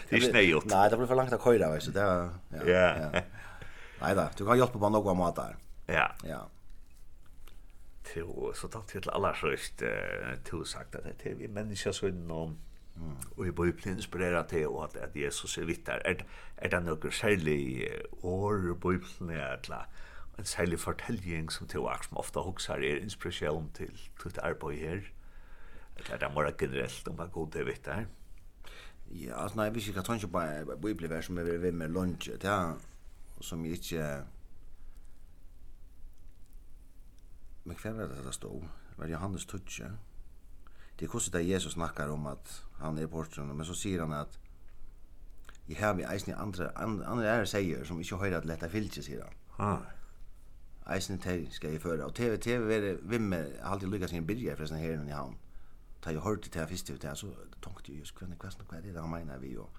Det 0.09 0.15
är 0.15 0.19
snällt. 0.19 0.65
Nej, 0.65 0.89
det 0.89 0.97
blir 0.97 1.07
för 1.07 1.15
långt 1.15 1.33
att 1.33 1.43
köra, 1.43 1.71
vet 1.71 1.85
du. 1.85 1.91
Det 1.91 1.99
ja. 1.99 2.29
Ja. 2.65 3.21
Nej 4.01 4.15
då, 4.15 4.29
du 4.37 4.45
kan 4.45 4.57
hjälpa 4.57 4.79
på 4.79 4.89
något 4.89 5.17
några 5.17 5.31
där. 5.31 5.55
Ja. 5.85 6.11
Ja 6.23 6.47
to 8.13 8.51
så 8.57 8.67
tatt 8.71 8.95
vi 8.95 9.01
til 9.01 9.13
alla 9.15 9.33
sørst 9.37 9.83
til 10.47 10.65
sagt 10.65 10.95
at 10.95 11.07
det 11.21 11.31
er 11.31 11.39
vi 11.39 11.47
mennesker 11.47 11.95
så 11.95 12.11
innom 12.11 12.57
og 13.37 13.45
vi 13.45 13.51
blir 13.51 13.91
inspirera 13.91 14.43
til 14.47 14.67
og 14.67 14.83
at, 14.83 14.95
at 14.95 15.15
Jesus 15.15 15.57
er 15.57 15.65
vitt 15.65 15.85
der. 15.87 16.01
Er, 16.05 16.23
er 16.57 16.69
det 16.69 16.81
noen 16.85 17.11
særlig 17.11 17.87
år 18.23 18.67
i 18.71 18.75
Bibelen 18.75 19.31
er 19.35 19.61
til 19.63 19.75
en 20.39 20.45
særlig 20.45 20.79
fortelling 20.79 21.51
som 21.51 21.67
til 21.67 21.79
og 21.79 22.05
som 22.05 22.17
ofte 22.17 22.39
hokser 22.39 22.73
er 22.73 23.01
inspirasjon 23.01 23.71
til 23.77 23.95
til 24.21 24.39
arbeid 24.41 24.77
her? 24.77 25.01
Eller 25.97 26.13
er 26.13 26.17
det 26.17 26.33
mer 26.35 26.51
generelt 26.57 27.07
om 27.07 27.19
at 27.19 27.31
god 27.31 27.55
er 27.55 27.63
vitt 27.63 27.85
der? 27.85 28.05
Ja, 29.11 29.43
altså, 29.43 29.55
nei, 29.55 29.65
jeg 29.65 29.75
vet 29.75 29.87
ikke 29.87 29.99
hva 29.99 30.05
tanke 30.07 30.27
på 30.27 30.77
Bibelvers 30.81 31.25
som 31.25 31.37
er 31.37 31.57
ved 31.57 31.71
med 31.71 31.89
lunch, 31.89 32.29
det 32.31 32.49
er 32.49 32.77
som 33.41 33.65
jeg 33.65 33.73
ikke 33.73 34.23
men 37.63 37.77
hva 37.77 37.91
var 37.97 38.09
det 38.09 38.23
det 38.25 38.33
stod? 38.33 38.63
Var 38.97 39.05
det 39.05 39.13
Johannes 39.13 39.45
Tutsche? 39.45 39.91
Det 40.99 41.05
er 41.07 41.11
hvordan 41.11 41.33
det 41.33 41.49
Jesus 41.49 41.73
snakkar 41.73 42.09
om 42.09 42.27
at 42.27 42.65
han 42.79 42.97
er 42.97 43.03
i 43.03 43.07
portren, 43.07 43.55
men 43.57 43.65
så 43.65 43.73
sier 43.73 44.01
han 44.01 44.13
at 44.13 44.39
jeg 45.69 45.77
har 45.77 45.93
vi 45.93 46.03
eisen 46.03 46.31
i 46.31 46.35
andre, 46.37 46.77
andre 46.77 47.25
ære 47.25 47.45
seier 47.45 47.83
som 47.83 47.99
ikke 47.99 48.17
høyre 48.17 48.37
at 48.37 48.45
letta 48.45 48.67
fylkje, 48.67 49.03
sier 49.03 49.23
han. 49.23 49.37
Ha. 49.57 49.75
Eisen 50.95 51.19
til 51.19 51.47
skal 51.51 51.71
jeg 51.71 51.81
føre, 51.81 52.05
og 52.05 52.15
TV, 52.15 52.37
TV 52.37 52.71
er 52.71 52.97
vimme, 53.03 53.45
alltid 53.63 53.87
lykka 53.87 54.07
sin 54.07 54.27
byrja 54.27 54.53
forresten 54.53 54.77
her 54.77 54.97
i 55.07 55.15
havn. 55.15 55.37
Da 56.05 56.09
jeg 56.09 56.19
hørte 56.19 56.49
til 56.49 56.67
fyrst 56.67 56.89
ut, 56.89 57.05
så 57.13 57.29
tenkte 57.61 57.91
jeg 57.93 57.99
just 57.99 58.15
kvann, 58.15 58.33
hva 58.39 58.77
er 58.77 58.81
det 58.81 58.97
han 58.97 59.09
mener 59.09 59.39
vi, 59.39 59.55
og, 59.57 59.69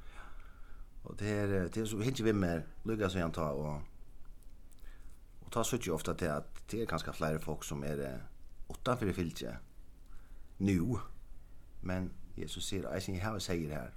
og 1.05 1.18
det 1.21 1.31
er, 1.31 1.47
det 1.68 1.83
er 1.83 1.85
så 1.85 1.99
hinti 1.99 2.23
vi 2.23 2.33
lykka 2.85 3.09
sin 3.09 3.21
han 3.21 3.33
ta, 3.33 3.51
og 3.51 3.83
Och 5.52 5.54
ta 5.54 5.64
så 5.64 5.76
ju 5.76 5.92
ofta 5.92 6.14
till 6.14 6.30
att 6.30 6.68
det 6.70 6.82
är 6.82 6.86
ganska 6.86 7.12
flera 7.12 7.38
folk 7.38 7.64
som 7.64 7.84
är 7.84 7.96
det 7.96 8.20
åtta 8.66 8.96
det. 9.00 9.56
Nu. 10.56 10.96
Men 11.80 12.10
Jesus 12.34 12.68
säger, 12.68 12.82
jag 12.82 13.02
ser 13.02 13.12
här 13.12 13.38
säger 13.38 13.68
det 13.68 13.74
här. 13.74 13.90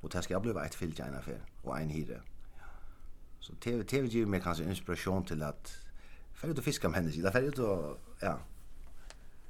Och 0.00 0.10
det 0.10 0.22
ska 0.22 0.34
jag 0.34 0.42
bli 0.42 0.50
ett 0.50 0.74
filtje 0.74 1.04
en 1.04 1.14
affär 1.14 1.40
och 1.62 1.78
en 1.78 1.88
hyre. 1.88 2.20
Så 3.40 3.54
TV 3.54 3.84
TV 3.84 4.08
ger 4.08 4.26
mig 4.26 4.40
kanske 4.40 4.64
inspiration 4.64 5.24
till 5.24 5.42
att 5.42 5.76
för 6.34 6.48
ut 6.48 6.58
och 6.58 6.64
fiska 6.64 6.88
med 6.88 7.00
henne. 7.00 7.22
Därför 7.22 7.42
ut 7.42 7.58
och 7.58 7.98
ja. 8.20 8.38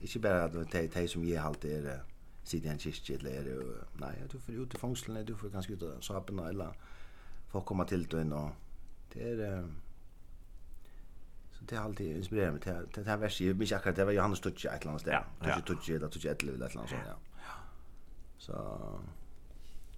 Inte 0.00 0.18
bara 0.18 0.44
att 0.44 0.70
det 0.70 0.94
det 0.94 1.09
som 1.09 1.24
ger 1.24 1.38
halt 1.38 1.64
är 1.64 1.83
det 1.83 2.00
sitter 2.44 2.70
en 2.70 2.78
kyrkje 2.78 3.16
eller 3.16 3.30
är 3.30 3.44
det 3.44 3.85
nej, 3.98 4.22
du 4.30 4.38
får 4.38 4.54
ut 4.54 4.74
i 4.74 4.76
fångslene, 4.76 5.22
du 5.22 5.35
får 5.37 5.48
ganska 5.48 5.72
ut 5.72 5.83
av 5.83 6.00
saperna 6.00 6.48
eller 6.48 6.72
få 7.48 7.61
komma 7.61 7.85
till 7.85 8.07
den 8.07 8.33
och 8.33 8.50
det 9.12 9.30
är 9.30 9.68
det 11.68 11.77
har 11.77 11.85
alltid 11.85 12.16
inspirerat 12.16 12.53
mig 12.53 12.62
till 12.62 13.05
det 13.05 13.11
här 13.11 13.16
verset. 13.16 13.46
Jag 13.46 13.57
minns 13.57 13.72
akkurat 13.72 13.96
det 13.96 14.05
var 14.05 14.12
Johannes 14.12 14.40
Tutsi 14.40 14.68
ett 14.68 14.81
eller 14.81 14.90
annat 14.90 15.00
ställe. 15.00 15.24
Tutsi 15.40 15.62
Tutsi 15.62 15.94
eller 15.94 16.09
Tutsi 16.09 16.29
ett 16.29 16.42
eller 16.42 16.64
annat 16.64 16.72
sånt. 16.72 16.92
Ja. 16.92 17.14
Så 18.38 18.79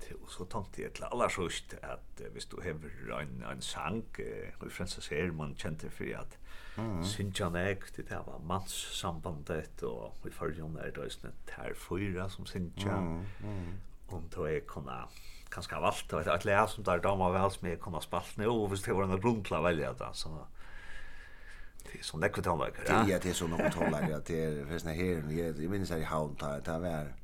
till 0.01 0.17
så 0.29 0.45
tant 0.45 0.73
till 0.73 0.91
alla 1.01 1.07
alla 1.07 1.29
så 1.29 1.43
just 1.43 1.75
att 1.83 2.21
visst 2.35 2.51
du 2.51 2.57
har 3.13 3.21
en 3.21 3.45
en 3.51 3.63
sank 3.63 4.21
och 4.61 4.73
Francis 4.73 5.05
ser 5.05 5.31
man 5.31 5.57
kände 5.57 5.91
för 5.91 6.15
att 6.15 6.39
Sinjan 7.05 7.57
ek 7.57 7.97
det 7.97 8.09
där 8.09 8.23
var 8.27 8.39
mans 8.39 8.73
sambandet 9.01 9.83
och 9.83 10.17
vi 10.23 10.31
för 10.31 10.63
om 10.63 10.75
det 10.75 11.05
är 11.05 11.09
snett 11.09 11.51
här 11.51 11.75
fyra 11.75 12.29
som 12.29 12.47
Sinjan. 12.47 13.27
Och 14.07 14.23
då 14.35 14.45
är 14.45 14.61
kunna 14.61 15.09
kanske 15.49 15.81
valt 15.81 16.13
att 16.13 16.45
läsa 16.45 16.69
som 16.69 16.85
där 16.85 16.99
damer 16.99 17.33
väl 17.33 17.51
som 17.51 17.69
är 17.69 17.77
kunna 17.77 18.01
spalt 18.01 18.37
nu 18.37 18.47
och 18.47 18.73
visst 18.73 18.85
det 18.85 18.93
var 18.93 19.03
en 19.03 19.21
grundla 19.21 19.63
välja 19.63 19.93
där 19.93 20.13
så 20.13 20.47
Det 21.93 21.99
är 21.99 22.03
så 22.03 22.17
näkva 22.17 22.43
tonlager. 22.43 22.85
Ja, 22.89 23.19
det 23.23 23.27
är 23.27 23.33
så 23.33 23.47
någon 23.47 23.71
tonlager 23.71 24.23
det 24.27 24.45
är 24.45 24.65
förresten 24.65 24.95
här 24.95 25.05
jag 25.63 25.71
minns 25.71 25.91
här 25.91 25.99
i 25.99 26.05
Havn. 26.05 26.37
Det 26.41 26.61
där 26.65 26.79
var 26.79 27.15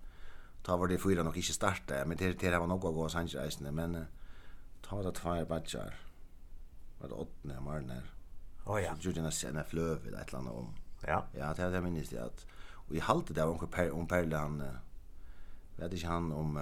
ta 0.62 0.76
var 0.76 0.88
det 0.88 0.98
fyra 0.98 1.22
nog 1.22 1.36
inte 1.36 1.52
starta 1.52 2.04
men 2.06 2.16
det 2.16 2.32
det 2.32 2.58
var 2.58 2.66
nog 2.66 2.86
att 2.86 2.94
gå 2.94 3.08
Sanchez 3.08 3.60
men 3.60 4.06
ta 4.82 5.02
det 5.02 5.12
två 5.12 5.44
batchar. 5.44 5.94
Var 7.00 7.08
det 7.08 7.14
åttne 7.14 7.60
morgonen. 7.60 8.02
Oh 8.64 8.82
ja. 8.82 8.96
Så 9.00 9.08
gjorde 9.08 9.20
jag 9.20 9.32
sen 9.32 9.56
en 9.56 9.64
flöv 9.64 10.06
eller 10.06 10.20
ett 10.20 10.34
annat 10.34 10.54
om. 10.54 10.74
Ja. 11.06 11.26
Ja, 11.38 11.54
det 11.56 11.62
hade 11.62 11.74
jag 11.74 11.84
minns 11.84 12.08
det 12.08 12.24
att 12.24 12.46
och 12.88 12.94
i 12.94 13.00
halter 13.00 13.34
där 13.34 13.48
onkel 13.48 13.68
Per 13.68 13.90
om 13.90 14.06
Perlan 14.06 14.62
vet 15.76 15.92
inte 15.92 16.06
han 16.06 16.32
om 16.32 16.56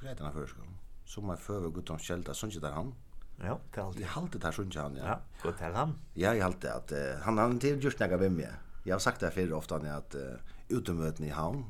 hur 0.00 0.08
heter 0.08 0.24
han 0.24 0.32
förskolan. 0.32 0.78
Som 1.04 1.30
är 1.30 1.36
för 1.36 1.70
Guttom 1.70 1.98
skälta 1.98 2.34
sånt 2.34 2.60
där 2.60 2.72
han. 2.72 2.94
Ja, 3.38 3.54
det 3.74 3.78
er 3.78 3.84
alltid. 3.84 4.00
Jeg 4.00 4.10
halte 4.10 4.38
det 4.38 4.54
her 4.54 4.82
han, 4.82 4.96
ja. 4.96 5.08
Ja, 5.08 5.16
godt 5.42 5.58
til 5.58 5.74
han. 5.74 5.92
Ja, 6.16 6.30
jeg 6.30 6.42
halte 6.42 6.72
at 6.72 6.92
uh, 6.92 7.22
han 7.24 7.38
har 7.38 7.58
til 7.60 7.82
just 7.84 8.00
nægget 8.00 8.20
med 8.20 8.30
meg. 8.30 8.54
Jeg 8.84 8.94
har 8.94 8.98
sagt 8.98 9.20
det 9.20 9.32
før 9.32 9.56
ofte, 9.56 9.78
han, 9.78 9.86
at 9.86 10.14
uh, 10.14 10.76
utemøtene 10.76 11.26
i 11.26 11.30
havn, 11.30 11.64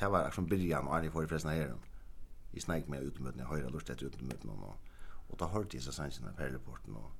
det 0.00 0.10
var 0.10 0.30
som 0.30 0.48
byrjan, 0.48 0.88
og 0.88 0.94
han 0.94 1.04
i 1.04 1.10
forrige 1.10 1.28
fresten 1.28 1.50
her. 1.50 1.74
Jeg 2.54 2.62
snakket 2.62 2.88
med 2.88 3.06
utemøtene, 3.06 3.42
jeg 3.42 3.46
høyre 3.48 3.70
lurt 3.70 3.90
etter 3.90 4.06
utemøtene, 4.06 4.52
og, 4.52 4.76
og 5.28 5.40
da 5.40 5.44
hørte 5.52 5.76
jeg 5.76 5.84
så 5.84 5.92
sannsyn 5.92 6.28
av 6.28 6.36
perleporten, 6.36 6.96
og, 6.96 7.12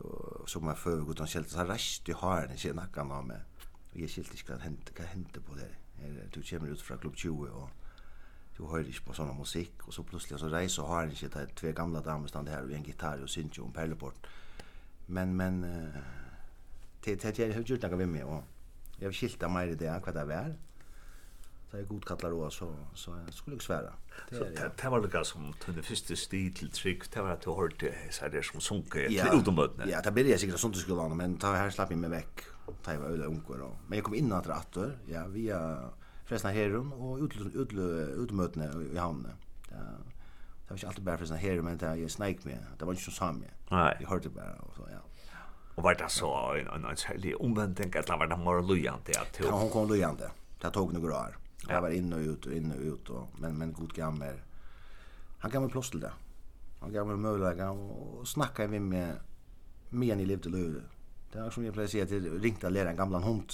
og 0.00 0.48
så 0.48 0.60
må 0.60 0.72
jeg 0.72 0.78
før 0.78 1.04
han 1.18 1.28
kjelte 1.28 1.50
så 1.50 1.64
rest 1.68 2.08
i 2.08 2.16
haren, 2.16 2.56
ikke 2.56 2.76
nakkan 2.76 3.12
av 3.12 3.24
meg. 3.28 3.64
Og 3.92 4.00
jeg 4.00 4.10
kjelte 4.16 4.40
ikke 4.40 4.56
hva 4.56 5.06
hendte 5.12 5.40
på 5.40 5.56
det. 5.60 5.70
Her, 6.00 6.24
du 6.34 6.40
kommer 6.42 6.72
ut 6.72 6.82
fra 6.82 6.96
klubb 6.96 7.16
20, 7.16 7.52
og 7.52 7.68
du 8.56 8.64
hör 8.64 8.86
inte 8.86 9.02
på 9.02 9.12
såna 9.12 9.32
musik 9.32 9.72
och 9.82 9.94
så 9.94 10.02
plötsligt 10.02 10.40
så 10.40 10.48
rejs 10.48 10.78
och 10.78 10.88
har 10.88 11.04
inte 11.06 11.28
det 11.28 11.46
två 11.54 11.72
gamla 11.72 12.00
damer 12.00 12.28
stannar 12.28 12.52
här 12.52 12.64
och 12.64 12.72
en 12.72 12.82
gitarr 12.82 13.22
och 13.22 13.30
synt 13.30 13.58
och 13.58 13.66
en 13.66 13.72
perleport. 13.72 14.26
Men 15.06 15.36
men 15.36 15.64
uh, 15.64 15.94
det 17.00 17.22
det 17.22 17.38
jag 17.38 17.54
har 17.54 17.60
gjort 17.60 17.82
några 17.82 17.96
med 17.96 18.08
mig 18.08 18.24
och 18.24 18.42
jag 18.98 19.08
vill 19.08 19.16
skilta 19.16 19.48
mig 19.48 19.70
i 19.70 19.74
det 19.74 20.02
vad 20.06 20.14
det 20.14 20.34
är. 20.34 20.56
Så 21.70 21.76
jag 21.76 21.88
godkallar 21.88 22.30
då 22.30 22.50
så 22.50 22.76
så 22.94 23.10
jag 23.24 23.34
skulle 23.34 23.56
jag 23.56 23.62
svära. 23.62 23.92
Det 24.30 24.38
det, 24.38 24.70
det 24.82 24.88
var 24.88 25.24
som 25.24 25.54
den 25.66 25.82
första 25.82 26.16
stil 26.16 26.54
till 26.54 26.70
trick 26.70 27.10
det 27.10 27.22
var 27.22 27.30
att 27.30 27.40
du 27.40 27.50
hörde 27.50 27.94
så 28.10 28.28
där 28.28 28.42
som 28.42 28.60
sunke 28.60 29.08
till 29.08 29.40
utomöten. 29.40 29.88
Ja, 29.88 30.00
det 30.00 30.10
blir 30.10 30.30
jag 30.30 30.40
säkert 30.40 30.58
sånt 30.58 30.76
skulle 30.76 30.96
vara 30.96 31.14
men 31.14 31.36
ta 31.36 31.52
här 31.52 31.70
slapp 31.70 31.90
mig 31.90 31.98
med 31.98 32.10
veck. 32.10 32.40
Ta 32.82 32.92
jag 32.92 33.00
var 33.00 33.08
öle 33.08 33.24
unkor 33.24 33.60
och 33.60 33.76
Men 33.86 33.98
jag 33.98 34.04
kom 34.04 34.14
in 34.14 34.32
att 34.32 34.46
rattor. 34.46 34.98
Ja, 35.06 35.26
via 35.26 35.90
fresna 36.24 36.50
herum 36.50 36.92
og 36.92 37.24
utmøtene 37.24 38.70
i 38.92 38.96
hamnen. 38.96 39.40
Det, 39.68 39.80
det 40.64 40.70
var 40.70 40.76
ikke 40.76 40.86
alltid 40.86 41.04
bare 41.04 41.18
fresna 41.18 41.36
herum, 41.36 41.64
men 41.64 41.78
det 41.78 41.96
jag 42.00 42.10
snaik 42.10 42.44
med. 42.44 42.58
Det 42.78 42.86
var 42.86 42.92
ikke 42.92 43.10
som 43.10 43.18
samma. 43.18 43.50
Nei. 43.70 43.90
Jeg 44.00 44.08
hørte 44.08 44.30
bare, 44.30 44.54
og 44.60 44.76
så, 44.76 44.88
ja. 44.90 45.02
Och 45.74 45.82
var 45.82 45.94
det 45.94 46.08
så 46.08 46.54
en, 46.54 46.66
en, 46.66 46.84
en 46.84 46.96
særlig 46.96 47.34
att 47.34 47.40
eller 47.40 48.18
var 48.18 48.26
det 48.26 48.36
mer 48.36 48.62
lujande? 48.62 49.12
Ja, 49.42 49.50
hon 49.50 49.70
kom 49.70 49.88
lujande. 49.88 50.30
Det 50.60 50.70
tog 50.70 50.92
några 50.92 51.20
år. 51.20 51.38
Jag 51.68 51.82
var 51.82 51.88
in 51.88 52.12
och 52.12 52.18
ut 52.18 52.46
och 52.46 52.52
in 52.52 52.72
och 52.72 52.78
ut 52.78 53.10
och 53.10 53.28
men 53.38 53.58
men 53.58 53.72
god 53.72 53.92
gammal. 53.92 54.40
Han 55.38 55.50
gav 55.50 55.62
mig 55.62 55.70
plats 55.70 55.90
till 55.90 56.00
det. 56.00 56.12
Han 56.80 56.92
gav 56.92 57.06
mig 57.06 57.16
möjlighet 57.16 57.70
och 57.70 58.28
snacka 58.28 58.68
med 58.68 58.82
mig 58.82 59.14
med 59.90 60.12
en 60.12 60.20
i 60.20 60.24
livet 60.24 60.46
löv. 60.46 60.82
Det 61.32 61.38
är 61.38 61.50
som 61.50 61.64
jag 61.64 61.74
plejer 61.74 61.88
säga 61.88 62.06
till 62.06 62.40
ringta 62.40 62.68
lära 62.68 62.90
en 62.90 62.96
gamla 62.96 63.18
hund. 63.18 63.52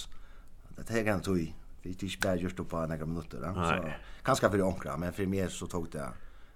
Det 0.75 0.89
här 0.89 1.03
kan 1.03 1.21
tog 1.21 1.39
i. 1.39 1.55
Det 1.83 1.89
är 1.89 2.03
inte 2.03 2.17
bara 2.21 2.35
just 2.35 2.55
på 2.55 2.85
några 2.87 3.05
minuter. 3.05 3.53
Så 3.53 3.91
kanske 4.23 4.49
för 4.49 4.61
onkra, 4.61 4.97
men 4.97 5.13
för 5.13 5.25
mig 5.25 5.49
så 5.49 5.67
tog 5.67 5.89
det 5.89 6.13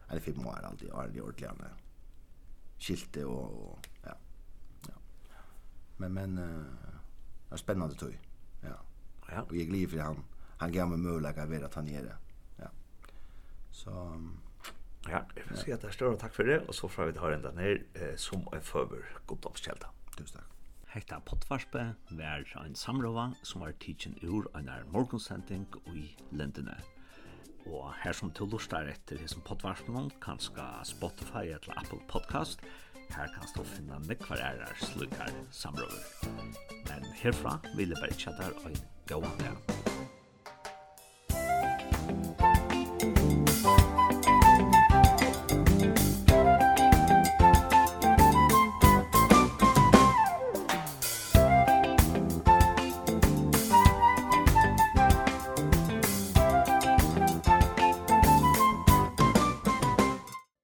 eller 0.09 0.21
fem 0.21 0.47
år 0.47 0.59
alltid 0.63 0.91
har 0.91 1.07
det 1.07 1.21
ordentligt 1.21 1.59
med 1.59 1.69
skilte 2.79 3.25
och, 3.25 3.71
och 3.71 3.87
ja. 4.03 4.13
Ja. 4.87 4.93
Men 5.97 6.13
men 6.13 6.37
eh 6.37 6.65
det 7.49 7.55
är 7.55 7.57
spännande 7.57 7.95
tog. 7.95 8.19
Ja. 8.61 8.69
Ja. 9.29 9.41
Och 9.41 9.55
jag 9.55 9.67
glädjer 9.67 9.87
för 9.87 9.97
han 9.97 10.23
han 10.57 10.71
gav 10.71 10.89
mig 10.89 10.97
möjlighet 10.97 11.63
att 11.63 11.75
vara 11.75 11.85
nere. 11.85 12.15
Ja. 12.57 12.69
Så 13.71 14.21
Ja, 15.07 15.25
jag 15.35 15.43
vill 15.49 15.57
säga 15.57 15.75
att 15.75 15.81
det 15.81 15.87
är 15.87 15.91
större 15.91 16.17
tack 16.17 16.33
för 16.33 16.43
det 16.43 16.59
och 16.59 16.75
så 16.75 16.89
får 16.89 17.05
vi 17.05 17.13
ta 17.13 17.33
ända 17.33 17.51
ner 17.51 17.85
eh, 17.93 18.15
som 18.15 18.47
en 18.53 18.61
förber. 18.61 19.05
God 19.25 19.39
dag, 19.39 19.57
Kjelda. 19.57 19.87
Tusen 20.17 20.41
tack. 20.41 20.54
Hetta 20.95 21.17
potvarspe 21.27 21.81
vær 22.15 22.45
ein 22.61 22.75
samrova 22.79 23.25
som 23.43 23.65
var 23.65 23.73
teaching 23.83 24.15
ur 24.23 24.47
einar 24.55 24.85
morgonsending 24.93 25.65
i 25.91 26.05
lendene. 26.31 26.77
Og 27.67 27.91
her 27.99 28.15
som 28.15 28.31
til 28.31 28.47
lustar 28.47 28.87
etter 28.87 29.19
hesson 29.19 29.43
potvarspen 29.43 30.07
kanska 30.23 30.69
Spotify 30.87 31.49
eller 31.49 31.75
Apple 31.83 31.99
Podcast, 32.07 32.63
her 33.11 33.27
kan 33.35 33.51
stå 33.51 33.67
finna 33.75 33.99
nekvar 34.07 34.39
er 34.39 34.63
slukar 34.79 35.35
samrover. 35.51 35.99
Men 36.87 37.11
herfra 37.19 37.57
vil 37.75 37.91
jeg 37.91 37.99
bare 37.99 38.21
tjata 38.21 38.53
ein 38.63 38.85
gåan 39.11 39.41
dag. 39.43 39.74